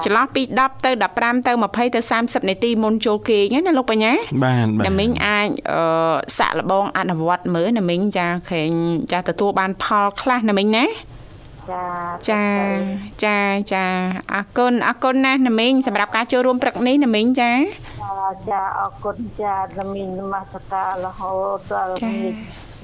[0.04, 4.14] ចន្លោះពី10ទៅ15ទៅ20ទៅ30នាទីមុនចូលគេងណាលោកបញ្ញា
[4.46, 8.72] បានបាទណាមីងអាចអឺសាក់លបងអនុវត្តមើលណាមីងចាខេង
[9.12, 10.86] ចាទទួលបានផលខ្លះណាមីងណា
[11.72, 11.86] ចា
[12.30, 12.46] ចា
[13.24, 13.38] ចា
[13.74, 13.86] ចា
[14.34, 17.52] អរគុណអរគុណណាស់ណាមីងសម្រាប់ការចូលរួមព្រឹកនេះណាមីងចា
[18.50, 22.34] ចាអរគុណចាដែលមាននមស្ការរហូតដល់ចាមាន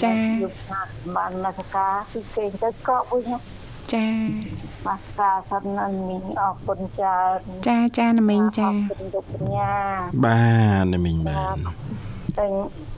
[0.03, 0.13] ចា
[0.43, 0.81] យុគណា
[1.15, 3.60] បាននមស្ការគឺគេទៅកក់វិញណា
[3.93, 4.17] ចាន
[4.87, 9.73] មស្ការសិនណាមានអរគុណច្រើនចាចាណាមីងចាអរគុណលោកបញ្ញា
[10.25, 10.41] បា
[10.81, 11.57] នណាមីងបាទ
[12.37, 12.47] តែ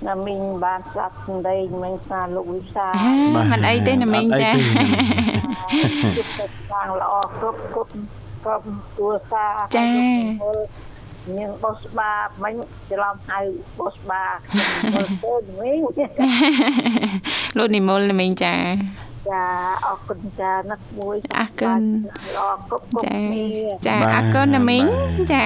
[0.10, 3.12] ណាមីងបានស្ដាប់សម្ដីមិនស្នាលោកវិសាអា
[3.52, 4.60] មិនអីទេណាមីងអត់អីចាទេ
[6.17, 7.91] ជិតទៅខាងល្អគ្រប់គ្រប់
[8.46, 8.65] គ្រប់
[8.98, 9.88] ទួសាចា
[11.38, 12.12] មានបោះស្បា
[12.43, 12.54] មិញ
[12.91, 13.39] ច្រឡំហៅ
[13.80, 14.24] បោះស្បា
[14.93, 15.78] មើលទៅវិញ
[17.58, 18.56] លោកនិមលណាមីងចា
[19.29, 19.43] ចា
[19.86, 21.81] អរគុណចានឹកមួយអរគុណ
[22.36, 23.45] ល្អគ្រប់គ្រប់ចាគ្នា
[23.88, 24.86] ចាអរគុណណាមីង
[25.33, 25.45] ចា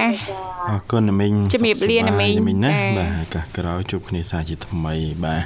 [0.70, 5.42] អរគុណណាមីងជំរាបលាណាមីងសុខសប្បាយណាមីងណាចា៎បាទឱកាសក្រោយជួបគ្នាសាជាថ្មីបាទ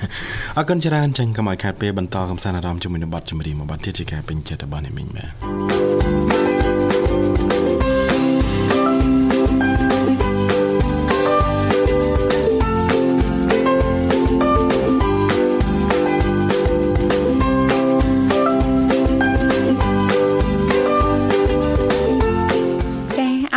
[0.57, 5.27] អរគុណច្រើនចឹងកុំឲ្យខាតពេលបន្តកំសាន្តអារម្មណ៍ជាមួយនឹងបទចម្រៀងមួយបទទៀតជាការពេញចិត្តរបស់ណាមីងបា
[6.49, 6.52] ទ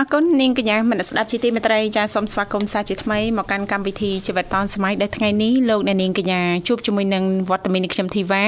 [0.05, 8.43] អរគុណនាងកញ្ញាមនស្សស្ដាប់ជាទីមេត្រីចាសូមស្វាគមន៍សាជាថ្មីមកកាន់កម្មវិធីជីវិតឌុនសម័យដែលថ្ងៃនេះលោកអ្នកនាងកញ្ញាជួបជាមួយនឹងវត្តមាននេះខ្ញុំធីវ៉ា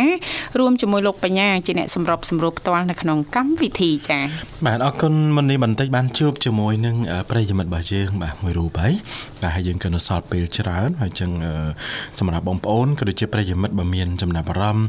[0.59, 4.19] រួមជាមួយលោកបញ្ញាជាអ្នកសម្របសម្រួលផ្ទាល់នៅក្នុងកម្មវិធីចា
[4.65, 8.93] បាទអរគុណមុននេះបន្តិចបានជួបជាមួយនឹងអឺប្រិយមិត្តរបស់យើងបាទមួយរូបហើយ
[9.41, 11.53] បាទហើយយើងក៏នៅសល់ពេលច្រើនហើយចឹងអឺ
[12.19, 14.85] សម្រាប់បងប្អូនក៏ដូចជាប្រិយមិត្តបើមានចំណាប់អារម្មណ៍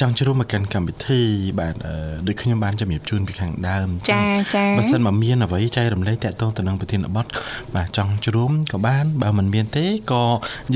[0.00, 1.20] ចង់ចូលរួមមកកាន់កម្មវិធី
[1.60, 1.94] បាទអឺ
[2.26, 4.22] ដូចខ្ញុំបានជំរាបជូនពីខាងដើមចា
[4.56, 7.26] ចាបើសិនមកមានអ្វីចែករំលែកតាក់កតងទៅនឹងប្រធានបទ
[7.74, 10.24] បាទចង់ជ្រុំក៏បាន បើមិនមានទេក៏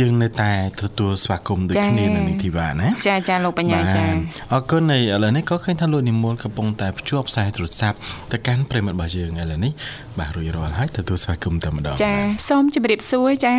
[0.01, 4.05] យើងនៅតែទទួលស្វាគមន៍ដូចគ្នានៅនេះធីវ៉ាណាចាចាលោកបញ្ញាចា
[4.53, 7.99] អរគុណហើយឥឡូវនេះក៏ឃើញថាលោកនិមលកំពុងតែភ្ជាប់ខ្សែទូរស័ព្ទ
[8.33, 9.73] ទៅកាន់ប្រិមិត្តរបស់យើងឥឡូវនេះ
[10.19, 12.15] បាទរួចរាល់ហើយទទួលស្វាគមន៍តែម្ដងចា
[12.49, 13.55] សូមជម្រាបសួរចា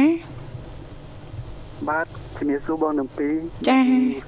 [1.90, 2.06] បាទ
[2.38, 3.34] ជំរាបសួរបងទាំងពីរ
[3.70, 3.80] ចា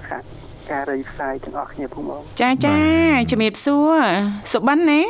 [0.09, 0.23] ខាង
[0.71, 2.77] ការរីផ្សាយទាំងអស់គ្នាផងបងចាចា
[3.31, 3.99] ជំរាបសួរ
[4.51, 5.01] សុបិនណា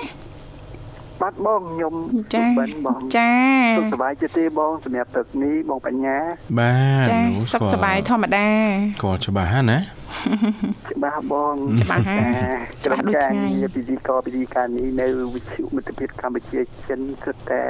[1.22, 1.96] បាទបងខ្ញុំ
[2.34, 3.32] ចាបិនបងចា
[3.78, 6.18] សុខសប្បាយចិត្តទេបងសម្រាប់ទឹកនេះបងបញ្ញា
[6.60, 6.74] បា
[7.06, 8.48] ទចានោះសុខសប្បាយធម្មតា
[9.04, 9.80] គាត់ច្បាស់ហើយណា
[10.92, 12.24] ច្បាស់បងច្បាស់ហើយ
[12.86, 17.64] ក្រុមការច្បាស់ដូចថ្ងៃងារពិធីករពិធីការនេះនៅវិទ្យុមិត្តភាពកម្ពុជាចិនគឺតែ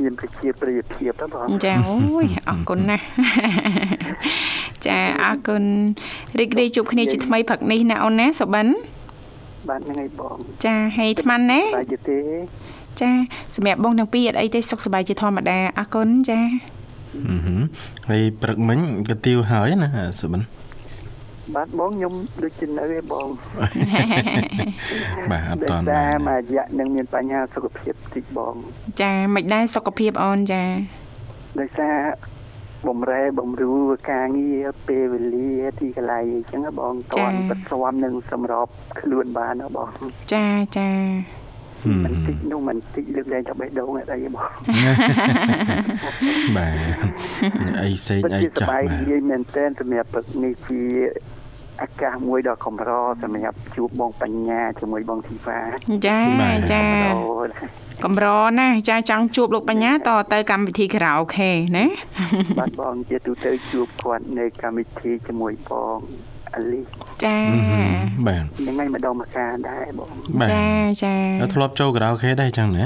[0.00, 3.04] មានប្រជាប្រិយភាពណាបងចាអូយអរគុណណាស់
[4.86, 5.64] ចាអរគុណ
[6.38, 8.66] រីករាយជួបគ្នាជាថ្មីព្រឹកនេះណាអូនណាសុបិន
[9.68, 12.18] បាទហ្នឹងហើយបងចាហើយអាត្មាណាសប្បាយចិត្តទេ
[13.00, 13.10] ចា
[13.56, 16.40] សម្រាប់បងទាំងពីរអត់អីទេសុខសប្បាយជាធម្មតាអរគុណចា
[17.28, 17.60] អឺហឹម
[18.08, 19.88] ហើយព្រឹកមិញក៏ទៀវហើយណា
[20.20, 20.42] សុបិន
[21.54, 23.26] បាទបងខ្ញុំដូចជានៅឯបង
[25.30, 28.54] បាទអត់ដោយតាន់សារបាទមួយរយៈនឹងមានបញ្ហាសុខភាពតិចបង
[29.02, 30.62] ចាមិនដែរសុខភាពអូនចា
[31.60, 31.96] ដោយសារ
[32.88, 38.68] បំរែបំរួលការងារពេលវេលាទីកន្លែងអញ្ចឹងណាបងតន់បិទស្វាមនឹងសម្រប
[39.00, 39.90] ខ្លួនបានណាបង
[40.32, 40.90] ចាចា
[42.04, 44.44] មិនតិចនោះមិនតិចលើកលែងតែបេះដូងអត់អីទេបង
[46.56, 46.76] បាទ
[47.82, 50.82] អីផ្សេងពិតអីជាសចាស់ប្បាយបាទនិយាយមែនទែនសម្រាប់ព្រឹកនេះជា
[51.82, 52.90] ឱកាសមួយដ៏កម្រ
[53.22, 55.60] សម្រាប់ជួបបងបញ្ញាជាមួយបងធីវ៉ា
[56.06, 56.20] ចា
[56.72, 57.20] ចាអូ
[58.04, 58.26] កំរ
[58.58, 61.86] ណាស់ចាចង់ជួបលោកបញ្ញាតទៅកម្មវិធីខារ៉ាអូខេណា
[62.60, 65.98] បាទបងជាទូទៅជួបគាត់នៅកម្មវិធីជាមួយបង
[66.54, 66.80] អាលី
[67.24, 67.90] ចាអឺហឹម
[68.26, 70.66] បាទហ្នឹងហើយម្ដងម្កាលដែរបងបាទចា
[71.04, 72.84] ចាហើយធ្លាប់ចូលខារ៉ាអូខេដែរអញ្ចឹងណា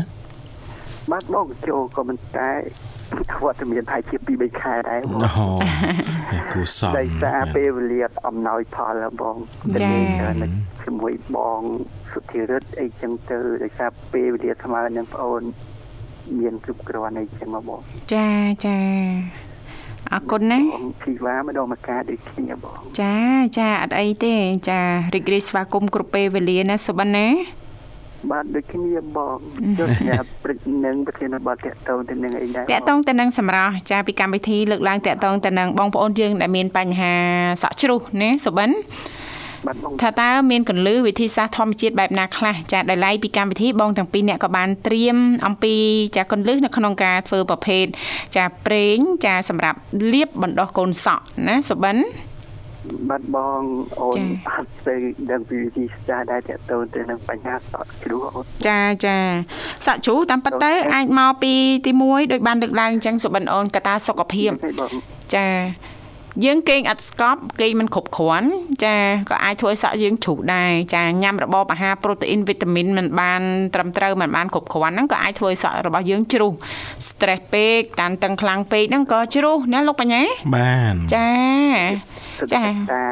[1.12, 2.50] បាទបងចូលក៏មិនតែ
[3.44, 5.20] វត្តមានថាជា2 3ខែដែរបង
[6.32, 9.36] អូគូសំដោយសារពេលវេលាអំណោយផលហើយបង
[9.74, 10.08] ទៅលេង
[10.42, 10.46] នៅ
[10.84, 11.60] ជាមួយបង
[12.12, 15.42] សុធិរិទ្ធអីចឹងទៅដោយសារពេលវេលាស្មើនឹងប្អូន
[16.38, 17.80] មានគ្រប់គ្រាន់អីចឹងមកបង
[18.14, 18.28] ចា
[18.66, 18.78] ចា
[20.12, 23.16] អរគុណណាបងធីវ៉ាម្ដងម្កាលដូចគ្នាបងចា
[23.58, 24.34] ចាអត់អីទេ
[24.68, 24.80] ចា
[25.14, 27.26] រីករាយស្វាគមន៍គ្រប់ពេលវេលាណាសុបិនណា
[28.30, 29.38] បាទដូចគ្នាបង
[29.78, 37.14] យកញ៉ាំព្រឹកនឹងប្រធានបទតកតងទៅនឹងអីដែរតកតងទៅនឹងសម្រាប់ចាពីកម្មវិធីលើកឡើងតកតងទៅនឹងបងប្អូនយើងដែលមានបញ្ហា
[37.62, 38.70] សក់ជ្រុះណាសុបិន
[39.66, 45.74] បាទបងថាតើមានកលឺវិធីសាស្ត្រធម្មជាតិបែបណាខ្លះចាដែលឡៃពីកម្មវិធីបងទាំងពីរអ្នកក៏បានត្រៀមអំពី
[46.16, 47.84] ចាកលឹះនៅក្នុងការធ្វើប្រភេទ
[48.36, 49.78] ចាប្រេងចាសម្រាប់
[50.12, 52.35] លាបបណ្ដោះកូនសក់ណាសុបិនបាទ
[53.34, 53.62] បង
[54.00, 54.96] អូនចា៎អត់ទៅ
[55.30, 59.16] ដឹងពីវិធីសាស្ត្រដែរតកតងទៅនឹងបញ្ហាសក់ជ្រោះអូនចាចា
[59.86, 61.52] សក់ជ្រូកតាមពិតទៅអាចមកពី
[61.86, 64.92] ទី1ដោយបានលើកឡើងអញ្ចឹងសុបិនអូនកត្តាសុខភាពហើយបង
[65.34, 65.48] ចា
[66.44, 68.48] យើងគេងអត់ស្កប់គេងមិនគ្រប់គ្រាន់
[68.84, 68.96] ចា
[69.30, 73.42] ក៏អាចធ្វើឲ្យសក់យើងជ្រុះដែរចាញ៉ាំរបបអាហារប្រូតេអ៊ីនវីតាមីនមិនបាន
[73.74, 76.52] ត្រឹមត្រូវមិនបានគ្រប់គ្រាន់ហ្នឹងក៏អាចធ្វើឲ្យសក់របស់យើងជ្រុះ
[77.06, 80.22] stress ពេកតានតឹងខ្លាំងពេកហ្នឹងក៏ជ្រុះណាលោកបញ្ញា
[80.56, 81.30] បានចា
[82.52, 83.02] ចាតា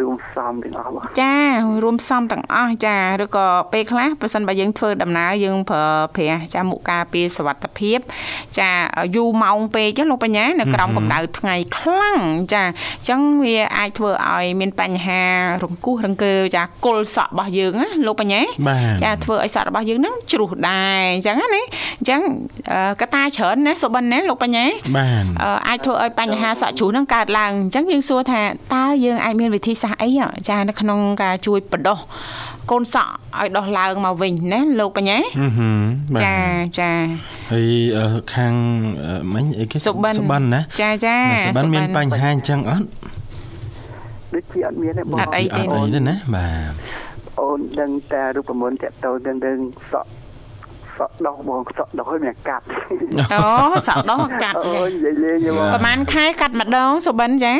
[0.00, 1.34] រួមសំទាំងអស់បងចា
[1.82, 5.84] រួមផ្សំទាំងអស់ចាឬក៏ពេលខ្លះបើសិនបើយើងធ្វើដំណើរយើងប្រើ
[6.16, 7.98] ប្រាស់ចាមុខការពារសុវត្ថិភាព
[8.58, 8.70] ចា
[9.16, 12.20] យូរម៉ោងពេកណាលោកបញ្ញានៅក្រោមកម្ដៅថ្ងៃខ្លាំង
[12.52, 15.22] ចាអញ្ចឹងវាអាចធ្វើឲ្យមានបញ្ហា
[15.62, 22.20] រង្គោះរង្គើចាគុលសក់របស់យើងណាលោកបញ្ញាបាទចាធ្វើឲ្យសក់របស់យើងហ្នឹងជ្រុះដែរអញ្ចឹងណាអញ្ចឹង
[22.72, 24.66] អឺកត្តាច្រើនណាសុបិនណាលោកបញ្ញា
[24.98, 28.40] បានអឺអាចធ្វើឲ្យបញ្ហាសក់ជ្រុះហ្នឹងកើតឡើងអញ្ចឹងយើងសួរថា
[28.74, 31.98] តើយើងអាចមានវិធីសាស្ត្រអីហ៎ចានៅក្នុងការជួយបដោះ
[32.70, 35.82] កូនសក់ឲ្យដោះឡើងមកវិញណាលោកបញ្ញាអឺហឹម
[36.14, 36.36] បាទចា
[36.80, 36.90] ចា
[37.52, 38.54] ហើយអឺខាង
[39.04, 42.86] អឺមិញអីគេសុបិនសុបិនណាចាចាណាសុបិនមានបញ្ហាអញ្ចឹងអត់
[44.34, 46.72] ដូចជាអត់មានទេបងអត់អីអត់អីទេណាបាទ
[47.40, 49.58] អូនដឹងតែរូបមន្តតកតងទៅនឹង
[49.92, 50.10] សក់
[50.98, 52.64] សក់ដោះបងសក់ដោះឲ្យមានកាត់
[53.32, 53.44] អូ
[53.88, 57.54] សក់ដោះកាត់អូចាយនិយាយលេងទេបងប្រហែលខែកាត់ម្ដងសុបិនចា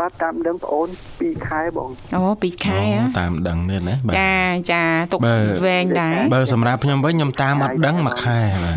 [0.00, 4.34] បាទតាមដឹងប្អូន2ខែបងអូ2ខែហ៎តាមដឹងទៀតណាបាទចា
[4.72, 8.76] ចាទុកបើវែងដែរបើសម្រាប់ខ្ញុំវិញខ្ញុំតាមអត់ដឹងមួយខែបាទ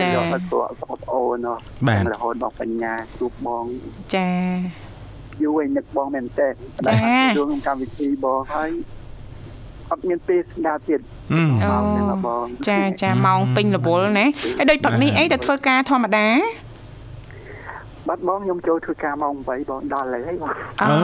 [0.00, 1.56] ចាយកអត់ព្រោះបងប្អូនណោះ
[1.88, 3.64] បាទរហូតបងបញ្ញាជួបបង
[4.14, 4.30] ចា
[5.42, 6.48] យូរឯនឹកបងមែនតើ
[6.86, 6.92] ចា
[7.36, 8.70] ចូលក្នុងកម្មវិធីបងហើយ
[9.90, 11.00] អត់មានពេលស្ដាប់ទៀត
[11.32, 14.26] អឺអូមកហ្នឹងបងចាចាម៉ោងពេញរវល់ណា
[14.58, 16.26] ហើយដូចព្រឹកនេះអីតែធ្វើការធម្មតា
[18.08, 20.50] បាត់បងខ្ញុំចូលធ្វើការម៉ោង8បងដល់ហើយបង
[20.82, 20.96] អូ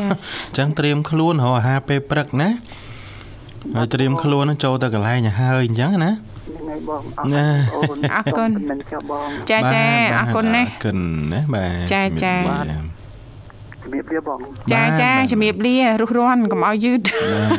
[0.00, 0.12] អឺចា
[0.46, 2.48] អញ្ចឹងត្រៀមខ្លួនរកអាហារពេលព្រឹកណា
[3.76, 6.14] ហើយត្រៀមខ្លួននឹងចូលទៅកន្លែងឲ្យហើយអញ្ចឹងណាហ្នឹង
[6.70, 9.84] ហើយបងអរណាអូនអរគុណសូមប៉ុណ្្នឹងចុះបងចាចា
[10.18, 10.98] អរគុណណាអរគុណ
[11.32, 12.80] ណាបាទចាចាជំរាបលា
[13.82, 14.38] ជំរាបលាបង
[14.72, 17.00] ចាចាបាទជំរាបលារុះរាន់កុំឲ្យយឺត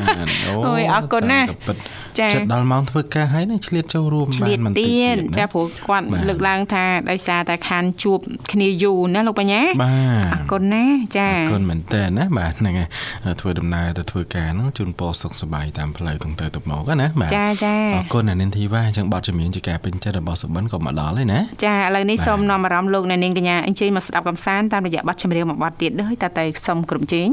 [0.07, 1.77] បាទអូអូយអរគុណណាស់តែពិត
[2.19, 8.19] ចាចិត្តដល់ម៉ោងធ្វើការហើយនឹងឆ្លៀតចូលរួមឆ្បាលៀតនបន្តិចទៀទៀតនណាចាព្រោះគាត់បាទលើកឡើងថាដោយសារតែខានជួប
[8.51, 10.83] គ្នាយូរណាលោកបញ្ញាបាទអរគុណណា
[11.17, 27.27] ចាអរគុណមែនតើណាបាទហ្នឹងហើយធ្វើដំណើរទៅធ្វើការហ្នឹងជូនពរសុខសប្បាយតាមផ្លូវទាំងទៅទៅមកណាបាទចាចាអរគុណអានិនធីវ៉ាអញ្ចឹងបទចម្រៀងជាការពេញចិត្តរបស់សុបិនក៏មកដល់ហើយណាចាឥឡូវនេះបាទសូមនាំអារម្មណ៍លោកអ្នកនាងកញ្ញាអញ្ជើញមកស្ដាប់កំសាន្តតាមរយៈបទចម្រៀងមួយបទទៀតដោយតតែសូមក្រុមជេង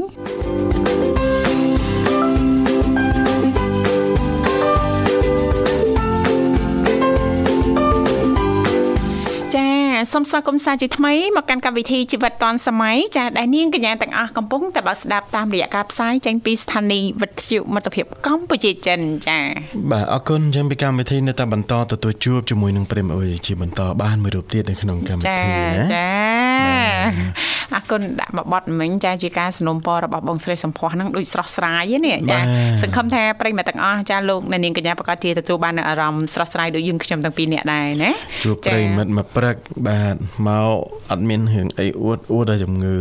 [0.95, 1.00] ចា
[10.13, 19.39] សូមស្វាគមន៍សាជាថ្មីមកកាន់កម្មវិធីជីវិតឌွန်សម័យចាដែលនាងកញ្ញាទាំងអស់កំពុងតែបើកស្ដាប់តាមរយៈការផ្សាយចេញពីស្ថានីយ៍វិទ្យុមិត្តភាពកម្ពុជាចិនចា
[19.91, 26.11] បាទអរគុណអញ្ចឹងពីកម្មវិធីនៅតែបន្តទទួលជួបជាមួយនឹងព្រិមអុយជាបន្តបានមួយរូបទៀតនៅក្នុងកម្មវិចាធីណាចា
[27.75, 32.39] អរគុណដាក់មកបត់មិញចាជាការสนុំពររបស់បងស្រីសំភ័សហ្នឹងដូចស្រស់ស្រាយហ្នឹងចា
[32.81, 38.11] សង្ឃឹមថាប្រិយមិត្តទាំងអស់ចាលោកអ្នកនាងកញ្ញាប្រកាសជាទទួលបាននូវអារម្មណ៍ស្រស់ស្រាយដូចយើងខ្ញុំទាំងពីរនាក់ដែរណា
[38.43, 39.55] ជួបប្រិមិត្តមកព្រឹក
[39.87, 40.15] បាទ
[40.47, 40.75] មក
[41.11, 42.97] អត់មានរឿងអីអួតអួតដល់ជំងឺ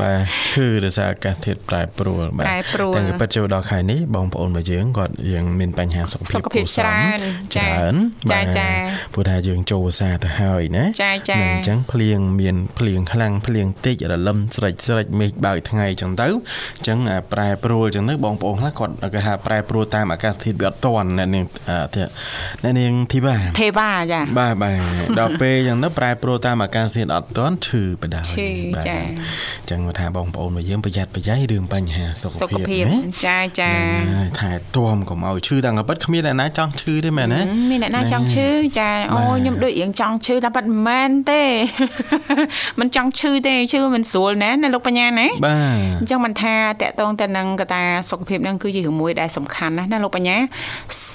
[0.00, 0.18] បាទ
[0.50, 7.20] ឈឺដោយសារអាកាសធាតុប្រែប្រួលបាទប្រែប្រួលតែក៏ពិតចូលដល់ខែនេះបងប្អូនរបស់យើងគាត់យើងមានបញ្ហាសុខភាពសុខភាពគួរសមច្រើន
[7.56, 7.94] ចាច្រើន
[8.30, 8.68] ចាបាទចា
[9.14, 22.02] ព្រោះថាយើងចូលឧស្សាហ៍ទៅហើយណាចាចាហ្នឹងអញ្ចឹងភ្លៀងមានភ្លៀងខ្លាំងភ្លៀងតិចរលឹមស្រេចស្រេចមេឃបើកថ្ងៃអញ្ចឹងទៅអញ្ចឹងអាប្រែប្រួលអញ្ចឹងទៅបងប្អូនខ្លះគាត់គេថាប្រែប្រួលតាមអាកាសធាតុវាអត់តាន់អ្នកនាងអ่าទេ
[22.62, 28.48] អ្នកនាងធីបាទេវ៉ាចាបាទបាទដល់ពេលអញ្ចឹងទៅប្រែប្រួលតាមអាកាសធាតុអត់តាន់ឈឺបដាឈឺ
[28.86, 37.40] ចាអញ្ចឹងមកថាបងប្អូនរបស់យើងប្រយ័ត្នប្រយែងរឿងបញ្ហាសុខសុខភាពភាពណាចាចាហ្នឹងហើយថែទាំកុំឲ្យឈឺតាំងក៏ពិតគ្មានអ្នកណាចង់ឈឺទេមែនណា
[37.70, 41.42] មានអ្នកណាចង់ឈឺចាអូបាទខ្ញុំដូចរៀងចង់ឈឺតែប៉ាត់មិនមែនទេ
[42.80, 50.36] មិនចង់ឈឺទេឈឺមិនស្រួលណាណាលោកបញ្ញាណាបាទអញ្ចឹងមិនថាតកតងទៅនឹងកត្តាសុខភាពហ្នឹងគឺជារឿងមួយដែលសំខាន់ណាស់ណាលោកបញ្ញា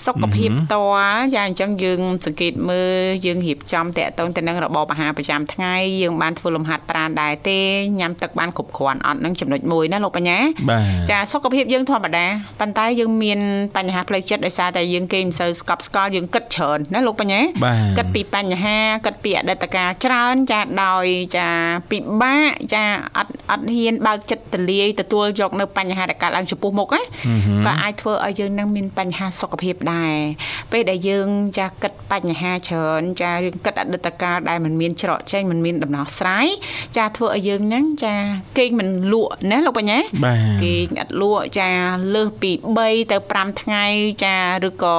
[0.06, 7.60] សុខភាពផ្ទាល់ចាអញ្ចឹងយើងសង្កេតមើលយើងរៀបចំតកតងទៅនឹងរបបអាហារប្រចាំថ្ងៃយើងបានធ្វើលំហាត់ប្រាណដែរទេ
[8.00, 10.38] ញ៉ាំទឹកបានគ្រប់គ្រាន់អត់ហ្នឹងចំណុចមួយណាលោកបញ្ញា
[10.70, 12.26] បាទចាសុខភាពយើងធម្មតា
[12.60, 13.40] ប៉ុន្តែយើងមាន
[13.78, 21.49] បញ្ហាផ្លូវចិត្តដោយសារតែយើងគេមិនសូវស្កប់ស្កល់យើងគិតច្រើនណាលោកបញ្ញាបាទគិតពីបញ្ហាគិតពីអតីតកាលច្រើនចាដោយចា
[21.91, 22.85] ពិបាកចា
[23.17, 27.03] អត់អត់ហ៊ានបើកចិត្តទលាយទទួលយកនៅបញ្ហាដែលកើតឡើងចំពោះមុខណា
[27.67, 30.15] ក៏អាចធ្វើឲ្យយើងនឹងមានបញ្ហាសុខភាពដែរ
[30.73, 36.47] ពេលដែលយើងចាគិតបញ្ហាច្រើនចាយើងគិតអតីតកាលដែលมันមានច្រកចេញมันមានដំណោះស្រាយ
[36.97, 38.15] ចាធ្វើឲ្យយើងហ្នឹងចា
[38.59, 41.71] គេងមិនលក់ណាលោកបញ្ញា បាទ គេអត់លក់ចា
[42.15, 42.51] លើសពី
[42.81, 43.85] 3ទៅ5ថ្ងៃ
[44.25, 44.99] ចាឬក៏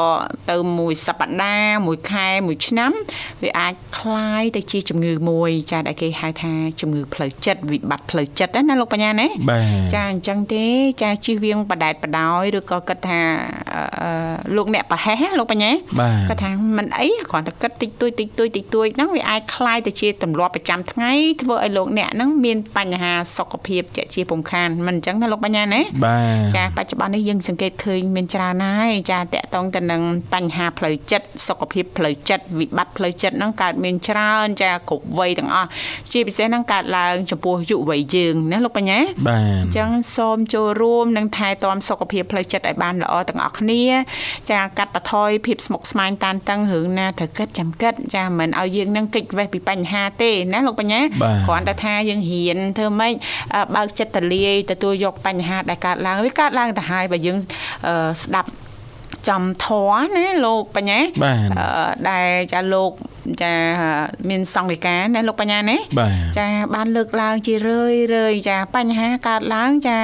[0.49, 2.91] ទៅមួយសប្តាហ៍មួយខែមួយឆ្នាំ
[3.43, 10.65] វាអាចคล้ายទៅជាជំងឺ មួយ ចាដែលគេហៅថាជំងឺផ្លូវចិត្តវិបត្តិផ្លូវចិត្តណាលោកបញ្ញាណា បាទ ចាអញ្ចឹងទេ
[11.01, 13.19] ចាជិះវៀងបដែតបដោយឬក៏គិតថា
[13.73, 14.11] អឺអឺ
[14.55, 30.01] លោកអ្នកប្រហែសណាលោកបញ្ញា បាទ គាត់ថាមិនអីគ្រាន់តែគិតតិចតួចតិចតួចតិចតួចហ្នឹងវាអាចคล้ายទៅជាទម្លាប់ប្រចាំថ្ងៃធ្វើឲ្យលោកអ្នកហ្នឹងមានបញ្ហាសុខភាពជាក់ជាពំខានមិនអញ្ចឹងណាលោកបញ្ញាណា បាទ ចាបច្ចុប្បន្ននេះយើងសង្កេតឃើញមានច្រើនហើយចាតកតងទៅនឹង
[30.33, 35.68] បញ្ហាផ្លូវចិត្តសុខភាពផ្លូវចិត្តវិបត្តិផ្លូវចិត្តហ្នឹងកើតមានច្រើនចាគ្រប់ វ័យទាំងអស់
[36.12, 38.98] ជាពិសេសហ្នឹងកើតឡើងចំពោះយុវវ័យយើងណាលោកបញ្ញា
[39.28, 43.82] បាទអញ្ចឹងសូមចូលរួមនិងថែទាំសុខភាពផ្លូវចិត្តឲ្យបានល្អទាំងអស់គ្នា
[44.50, 53.14] ចាកាត់បន្ថយភាពស្មុគស្មាញតានតឹងរឿងណាត្រូវគិតចាំគិតចាមិនឲ្យយើងនឹងគេចវេះពីបញ្ហាទេណាលោកបញ្ញាបាទគ្រាន់តែថាយើងហ៊ានធ្វើម៉េច
[53.54, 57.36] អឺបើកចិត្តទលាយទទួលយកបញ្ហាដែលកើតឡើងវាកើតឡើងទៅហើយបើយើង
[57.86, 58.50] អឺស្ដាប់
[59.28, 62.92] ចំធរណាលោកបញ្ញាបាទអឺដែលចាលោក
[63.42, 63.54] ចា
[64.28, 69.98] មានសង្ឃិកាណាលោកបញ្ញាណាបាទចាបានលើកឡើងជារឿយរឿយចាបញ្ហាកើតឡើងចា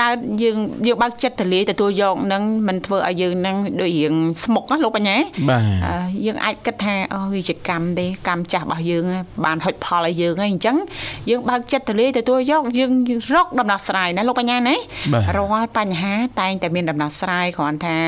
[0.00, 5.16] កើតយើងយើងបើកចិត្តទលាយទទួលយកនឹងមិនធ្វើឲ្យយើងនឹងដូចរៀងស្មុកណាលោកបញ្ញា
[5.50, 5.96] បាទអឺ
[6.26, 10.76] យើងអាចគិតថាអូវាជាកម្មទេកម្មចាស់របស់យើងហ៎បានហុចផលឲ្យយើងហើយអញ្ចឹង
[11.30, 12.92] យើងបើកចិត្តទលាយទទួលយកយើង
[13.34, 14.76] រកដំណោះស្រាយណាលោកបញ្ញាណា
[15.14, 17.98] បាទរាល់បញ្ហាតែងតែមានដំណោះស្រាយគ្រាន់ថា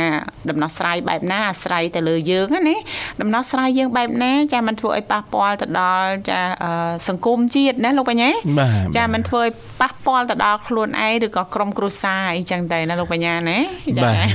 [0.51, 2.77] ដំណោះស្រាយបែបណាអាស្រ័យទៅលើយើងណាណា
[3.21, 9.51] ដំណោះស្រាយយើងបែបណាចាមិនធ្វើឲ្យប៉ះពាល់ទៅដល់ចាអឺសង្គមជាតិណាលោកបញ្ញាបាទចាមិនធ្វើឲ្យ
[9.81, 13.59] ប៉ះពាល់ទៅដល់ខ្លួនឯងឬក៏ក្រុមគ្រួសារអីចឹងទៅណាលោកបញ្ញាណា
[13.99, 14.27] ចាបាទ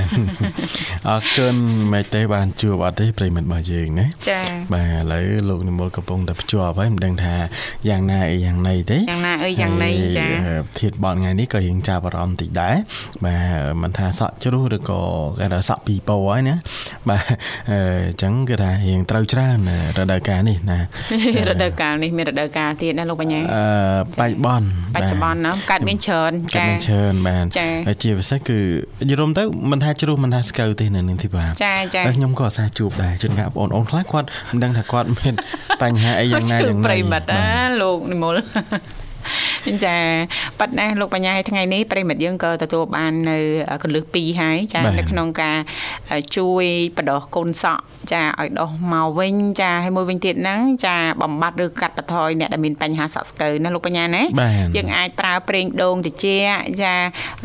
[1.09, 1.55] អរគុណ
[1.93, 4.39] មេទេបានជួបអត់ទេប្រិមិត្តរបស់យើងណាចា
[4.73, 7.35] បាទឥឡូវលោកនិមលកំពុងតែភ្ជាប់ហើយមិនដឹងថា
[7.89, 12.75] យ៉ាងណាអីយ៉ាងណីទេយ៉ាងណាអីយ៉ាងណីចាហើយធាតបត់ថ្ងៃនេះក៏រៀងចាប់អារម្មណ៍តិចដែរ
[13.25, 15.01] បាទមិនថាសក់ជ្រុះឬក៏
[15.39, 16.55] គេថាសក់ពីរពោហើយណា
[17.09, 17.23] បាទ
[17.71, 19.57] អឺអញ្ចឹងគឺថារៀងត្រូវច្រើន
[19.99, 20.79] រដូវកាលនេះណា
[21.49, 23.63] រដូវកាលនេះមានរដូវកាលទៀតណាលោកបញ្ញាអឺ
[24.19, 28.59] បច្ចុប្បន្នបច្ចុប្បន្នណាកើតមានច្រើនចាចាមានច្រើនបាទចាហើយជាពិសេសគឺ
[29.09, 35.33] យល់រំទៅមិនថាជ្រុះមិនថាស្កូវទេនៅនឹងទីបាទចាចាហើយខ្ញុំក៏អាសាជួបដែរជួនកាលបងប្អូនខ្លះគាត់មិនដឹងថាគាត់មាន
[35.81, 37.47] បញ្ហាអីយ៉ាងណាយ៉ាងណាប្រិមិត្តណា
[37.81, 38.37] លោកនិមល
[39.85, 39.97] ចា
[40.59, 43.37] ប៉ាត់ណាលោកបញ្ញាឲ្យថ្ងៃនេះប្រិមិត្តយើងក៏ទទួលបាននៅ
[43.83, 45.57] កលឹះ2ហើយចានៅក្នុងការ
[46.35, 46.65] ជួយ
[46.97, 47.81] បដោះកូនសក់
[48.13, 56.93] ចាឲ្យដោះមកវិញចាហើយមួយវិញទៀតហ្នឹងចាបំបត្តិឬកាត់បន្ថយអ្នកដែលមានបញ្ហាសក់ស្កូវណាលោកបញ្ញាណាបាទយើងអាចប្រើប្រេងដូងត្រជាក់ចា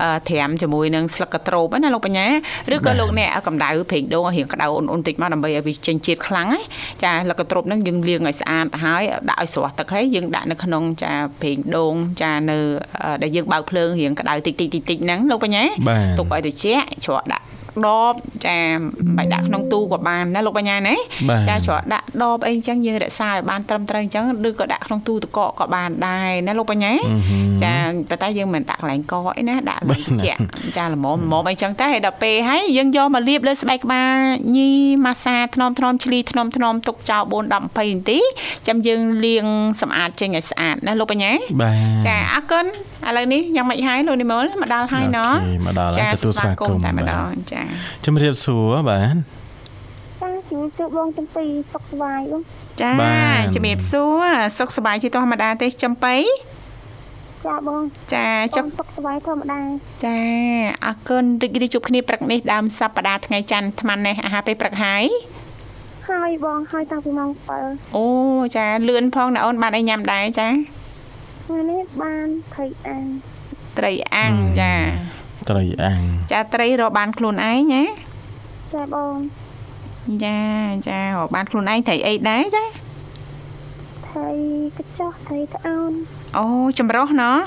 [0.02, 2.26] អឺត្រាំជាមួយនឹងស្លឹកកត្រូបណាលោកបញ្ញា
[2.74, 6.60] ឬក៏លោកអ្នកកម្ដៅប្រេងដូងឲ្យរៀងក្តៅអ៊ុនៗតិចមកដើម្បីឲ្យវាចេញជាតិខ្លាំងណា
[7.04, 12.58] ចាស្លឹកកត្រូបហ្នឹងយើងលាងឲ្យស្អាតទៅហើយដាក់ឲ្យស្រស់ទឹកហើយយើងដាក់នៅក្នុងចាប្រេងដូងចានៅ
[13.02, 17.44] អឺដែលយើងបើកភ្លើងរៀងក្តៅតិចតិចតិចតិចហ្នឹងលោកបញ្ញាបាទទុកឲ្យត្រជាក់ច្រកដាក់
[17.86, 18.14] ដប
[18.46, 18.58] ចា
[19.18, 20.94] បាយដាក់ក្នុងទូក៏បានណាលោកបញ្ញាណា
[21.30, 26.92] បាទចាច្រកដាក់ដបអីអញ្ចឹងយើងរក្សាឲ្យបានត្រឹមត្រូវអញ្ចឹងឬក៏ដាក់ក្នុងទូទឹកកកក៏បានដែរណាលោកបញ្ញា
[27.62, 27.74] ចា
[28.10, 30.38] ប៉ុន្តែយើងមិនដាក់កន្លែងកអីណាដាក់លើត្រជាក់
[30.76, 34.16] ចាល្មមល្មមអីចឹងតែហើយដល់ពេលហើយយើងយកមកលាបលើស្បែកក្បាល
[34.56, 34.70] ញី
[35.04, 38.18] ម៉ាសាថ្នមថ្នមឆ្លីថ្នមថ្នមទុកចោល4 10 20នាទី
[38.66, 39.46] ចាំយើងលាង
[39.80, 42.66] សម្អាតចេញឲ្យស្អាតណាលោកបញ្ញាបាទចាអរគុណ
[43.08, 47.61] ឥឡូវនេះយ៉ាងម៉េចហើយលោកនិមលមកដល់ហើយណោះអូខេមកដល់ហើយទទួលស្វាគមន៍តែម្បាទដងចា
[48.04, 49.16] ជំរាបសួរបាទ
[50.22, 52.42] ចាជំរាបសួរបងទាំងពីរសុខសប្បាយបង
[52.80, 54.24] ចាបាទជំរាបសួរ
[54.58, 56.16] សុខសប្បាយជាធម្មតាទេចំបៃ
[57.46, 57.82] ចាបង
[58.14, 59.60] ចាចចុុះងសុខសប្បាយធម្មតា
[60.04, 60.18] ចា
[60.86, 65.04] អរគុណរីករាយជួបគ្នាព្រឹកនេះដើមសប្តាហ៍ថ្ងៃច័ន្ទអាត្មានេះអាហារពេលព្រឹកហើយ
[66.10, 67.30] ហើយបងហើយតាំងពីម៉ោង
[67.64, 68.06] 7អូ
[68.56, 70.48] ចាលឿនផងណាអូនបានអីញ៉ាំដែរចា
[71.44, 73.06] ថ្ងៃនេះបានភ័យអាន
[73.78, 74.74] ត្រីអាំងចា
[75.50, 77.82] ត្រីអាំងចាត្រីរកបានខ្លួនឯងណា
[78.74, 79.14] ចាបង
[80.24, 80.38] ចា
[80.88, 82.64] ចារកបានខ្លួនឯងត្រីអីដែរចា
[84.10, 84.28] ថៃ
[84.78, 85.92] កញ្ចោះថៃត្អោន
[86.38, 86.46] អូ
[86.78, 87.38] ចម្រោះណោះ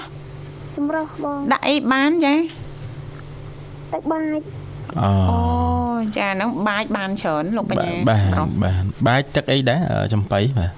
[0.75, 2.35] ចម្រោះបងដាក់អីបានចា
[3.93, 4.43] ទឹកបាច់
[5.01, 5.39] អូអូ
[6.17, 10.71] ចាហ្នឹងបាចបានច្រើនលោកបបាទញ្ញាបាទប្រុសបាទបាច់ទឹកអីដែរអឺចំបៃបាទ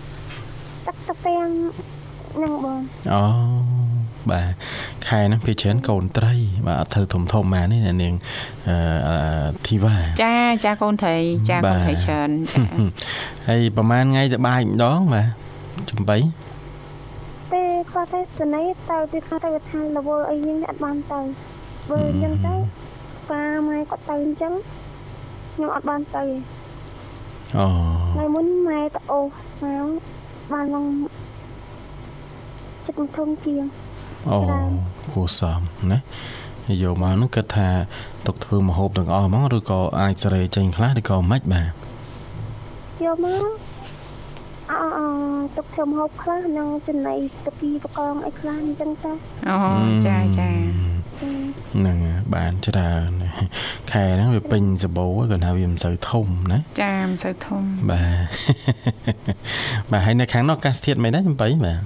[0.88, 1.50] ទឹកទឹកទាំង
[2.36, 2.80] ហ្នឹងបង
[3.14, 3.22] អូ
[4.32, 4.48] បាទ
[5.08, 6.36] ខែហ្នឹងភាគច្រើនកូនត្រី
[6.68, 8.14] បាទអត់ធ្វើធំធំមកនេះអ្នកនាង
[8.68, 8.76] អឺ
[9.08, 9.18] អឺ
[9.68, 11.16] ធីវ៉ាចាចាកូនត្រី
[11.50, 12.62] ចាកូនត្រីច្រើនចា
[13.48, 15.28] ហើយប្រហែលថ្ងៃទៅបាចម្ដងបាទ
[15.92, 16.18] ចំបៃ
[17.54, 21.20] ទេគាត់ទៅស្នេហ៍ទៅពីគាត់ទៅថាលវលអីយើងអត់បានទៅ
[21.90, 22.56] បើអញ្ចឹងទៅ
[23.30, 24.54] ប៉ាម៉ែគាត់ទៅអញ្ចឹង
[25.54, 26.58] ខ្ញុំអត់បានទៅទេ
[27.58, 27.66] អូ
[28.14, 29.88] ថ្ងៃមុនម៉ែទៅអូសមក
[30.54, 30.86] បានឡង
[32.86, 33.64] ចិត្តធំជាង
[34.32, 34.40] អូ
[35.14, 35.62] គួរសម
[35.92, 36.00] ណា
[36.84, 37.70] យកមកហ្នឹងគិតថា
[38.28, 41.72] ទុកធ្វើមហូបទាំងអស់ហ្មងឬក៏អាចសេរីចេញខ្លះឬក៏មិនបាទ
[43.06, 43.46] យកមក
[44.72, 45.00] អអអ
[45.56, 47.16] ទុកធ្វើម្ហូបខ្លះនិងចំណី
[47.46, 49.12] ទៅពីបកងអីខ្លះអញ្ចឹងទៅ
[49.50, 49.58] អូ
[50.08, 50.50] ចាចា
[51.76, 53.10] ហ្នឹងហើយបានច្រើន
[53.92, 58.28] ខែហ្នឹងវាពេញសបោគាត់ថាវាមិនសូវធំណាចាមិនសូវធំបាទ
[59.92, 61.80] បាទហើយនៅខាងនោះអាកាសធាតុមិនដែរចំបៃបាទ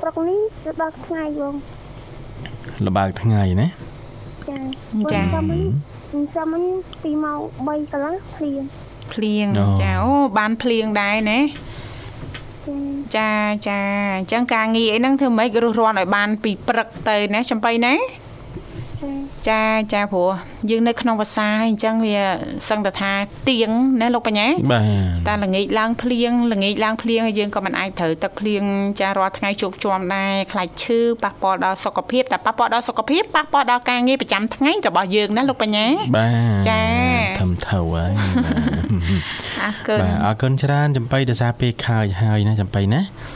[0.00, 1.54] ព្រឹកនេះ ទៅដល់ថ្ងៃបង
[2.86, 3.68] លបើកថ្ងៃណា
[4.48, 4.58] ចា
[5.12, 5.60] ចាចាំមិញ
[6.36, 6.62] ចាំមិញ
[7.02, 8.62] ពីម៉ោង3កន្លះភ្លៀង
[9.14, 9.46] ភ្លៀង
[9.82, 11.38] ចាអូបានភ្លៀងដែរណា
[13.16, 13.30] ចាចា
[13.68, 13.80] ចា
[14.16, 17.94] អញ្ចឹងការងារអីហ្នឹងធ្វើម៉េចរស់រាន់ឲ្យបានពីព្រឹកទៅណាចំបៃណា
[19.48, 20.30] ចាចាចាព្រោះ
[20.70, 22.18] យើងនៅក្នុងភាសាហើយអញ្ចឹងវា
[22.68, 23.12] សឹងតែថា
[23.48, 28.62] ទៀងណាលោកបញ្ញាបាទតែល្ងាចឡើងភ្លៀងល្ងាចឡើងភ្លៀងហើយយើងក៏មិនអាចត្រូវទឹកភ្លៀង
[29.00, 35.86] ចារាល់ថ្ងៃជោគជាំដែរខ្លាចឈឺប៉ះពាល់ដល់សុខភាពតែប៉ះពាល់ដល់សុខភាពប៉ះពាល់ដល់ការងារប្រចាំថ្ងៃរបស់យើងណាលោកបញ្ញា
[36.16, 36.82] បាទចា
[37.40, 38.12] ធំធៅហើយ
[38.44, 38.56] បាទ
[39.64, 43.35] អរគុណបាទអរគុណច្រើនចំបៃដោយសារពេលខើចហើយណាចំបៃណាចា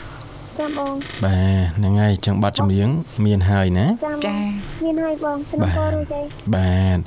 [0.79, 0.93] បង
[1.25, 2.89] បាទហ្នឹងហើយចឹងប័ណ្ណចម្រៀង
[3.25, 4.37] មានហើយណាចាំចា
[4.83, 6.99] មានហើយបងស្នើក៏រួចហើយបាទ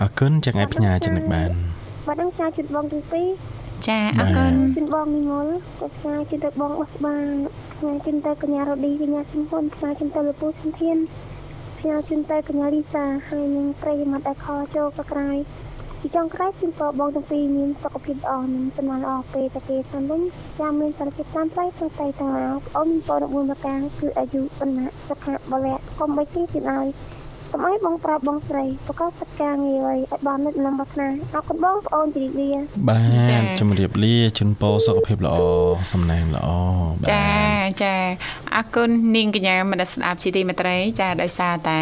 [0.00, 1.50] អរគុណចឹងឲ្យផ្ញើចំណឹកបាន
[2.06, 3.28] បាត់ហ្នឹងចាជិតបងទីពីរ
[3.88, 5.46] ចាអរគុណជិតបងនិមល
[5.80, 7.16] ក៏ផ្សាយជិតទៅបងបោះស្បា
[7.72, 10.96] ផ្សាយជិតទៅកញ្ញារ៉ូឌីកញ្ញាសំហ៊ុនផ្សាយជិតទៅលពូសំធាន
[11.78, 15.30] ផ្សាយជិតទៅកញ្ញាលីសាហើយនឹងប្រិយមិត្តដែលខចូលកក្រៃ
[16.04, 20.20] ពីចុងក្រោយជូនពរបងទាំងពីរមានសុខភាពល្អនិងសំណាងល្អពេលតាគេតាមវិញ
[20.60, 26.88] ចាំមានសារភាពតាមផ្លូវទាំងតែទាំងមកអូនមានពរ4ប្រការគឺអាយុបណ្ណាសុខៈបលៈកុំបីទីទៀតហើយ
[27.52, 32.50] កុំឲ្យបងប្រាប់បងស្រីប្រកបសិទ្ធការងារឲ្យឲ្យបាននឹកនឹងប្រាថ្នាអរគុណបងប្អូនជ្រាបលា
[32.88, 32.98] បា
[33.28, 35.36] ទជំរាបលាជូនពរសុខភាពល្អ
[35.92, 36.48] សំណាងល្អ
[37.00, 37.26] បាទចា
[37.82, 37.94] ចា
[38.56, 41.80] អរគុណនាងកញ្ញាមនស្សស្ដាប់ជាទីមេត្រី ចាដោយសារតែ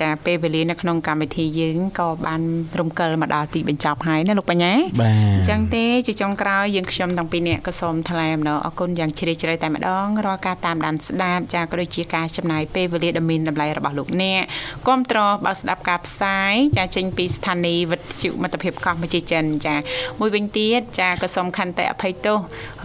[0.00, 2.42] ចាពេលវេលានៅក្នុងកម្មវិធីយើងក៏បាន
[2.80, 14.42] រំកិលមកដល់ទីបញ្ចប់ហើយណាលោកបញ្ញាបាទអញ្ចឹងទេជាចុងក្រោយយើងខ្ញុំទាំងពីរនាក់ក៏សូមថ្លែងអំណរអគុណយ៉ាងជ្រាលជ្រៅតែម្ដងរាល់ការតាមដានស្ដាប់ចាក៏ដូចជាការចំណាយពេលវេលាដ៏មានតម្លៃរបស់លោកអ្នក
[14.88, 19.76] គាំទ្របើស្ដាប់ការផ្សាយចាចេញពីស្ថានីយ៍វិទ្យុមិត្តភាពកម្ពុជាចិនចា
[20.20, 22.38] មួយវិញទៀតចាក៏សូមខន្តីអភ័យទោស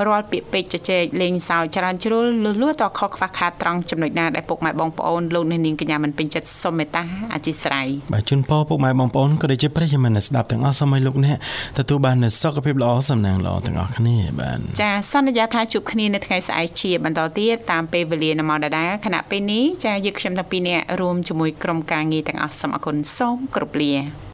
[0.08, 7.04] រាល់ពាក្យពេចន៍ជជែកលេងសើចច្រើនជ្រុលលឺលួតតខុសខ្វះខាតត្រង់ចំណុចណាដែលពុកម៉ែបងប្អូនលោកអ្នកនាងកញ្ញាមិនពេញចិត្តសូមមេត្តា
[7.34, 11.38] អធិស្ឋានបាទជូនពរពុកម៉ែបងប្អូនក៏ដូចជាប្រិយមិត្តអ្នកស្ដាប់ទាំងអស់សូមឲ្យលោកអ្នក
[11.80, 23.92] ទទួលបាននូវសុខភាពល្អសំណាងល្អទាំងអស់គ្នាបាទចាសន្យាថាជួបគ្នានៅថ្ងៃស្អែកជាបន្តទៀតតាមពេលវេលានៅម៉ោងដដែលខណៈពេលនេះចាយើងខ្ញុំទាំងពីរនាក់រួមជាមួយក្រុមការងារទាំងអស់សូមអរគុណសូមគោរពលា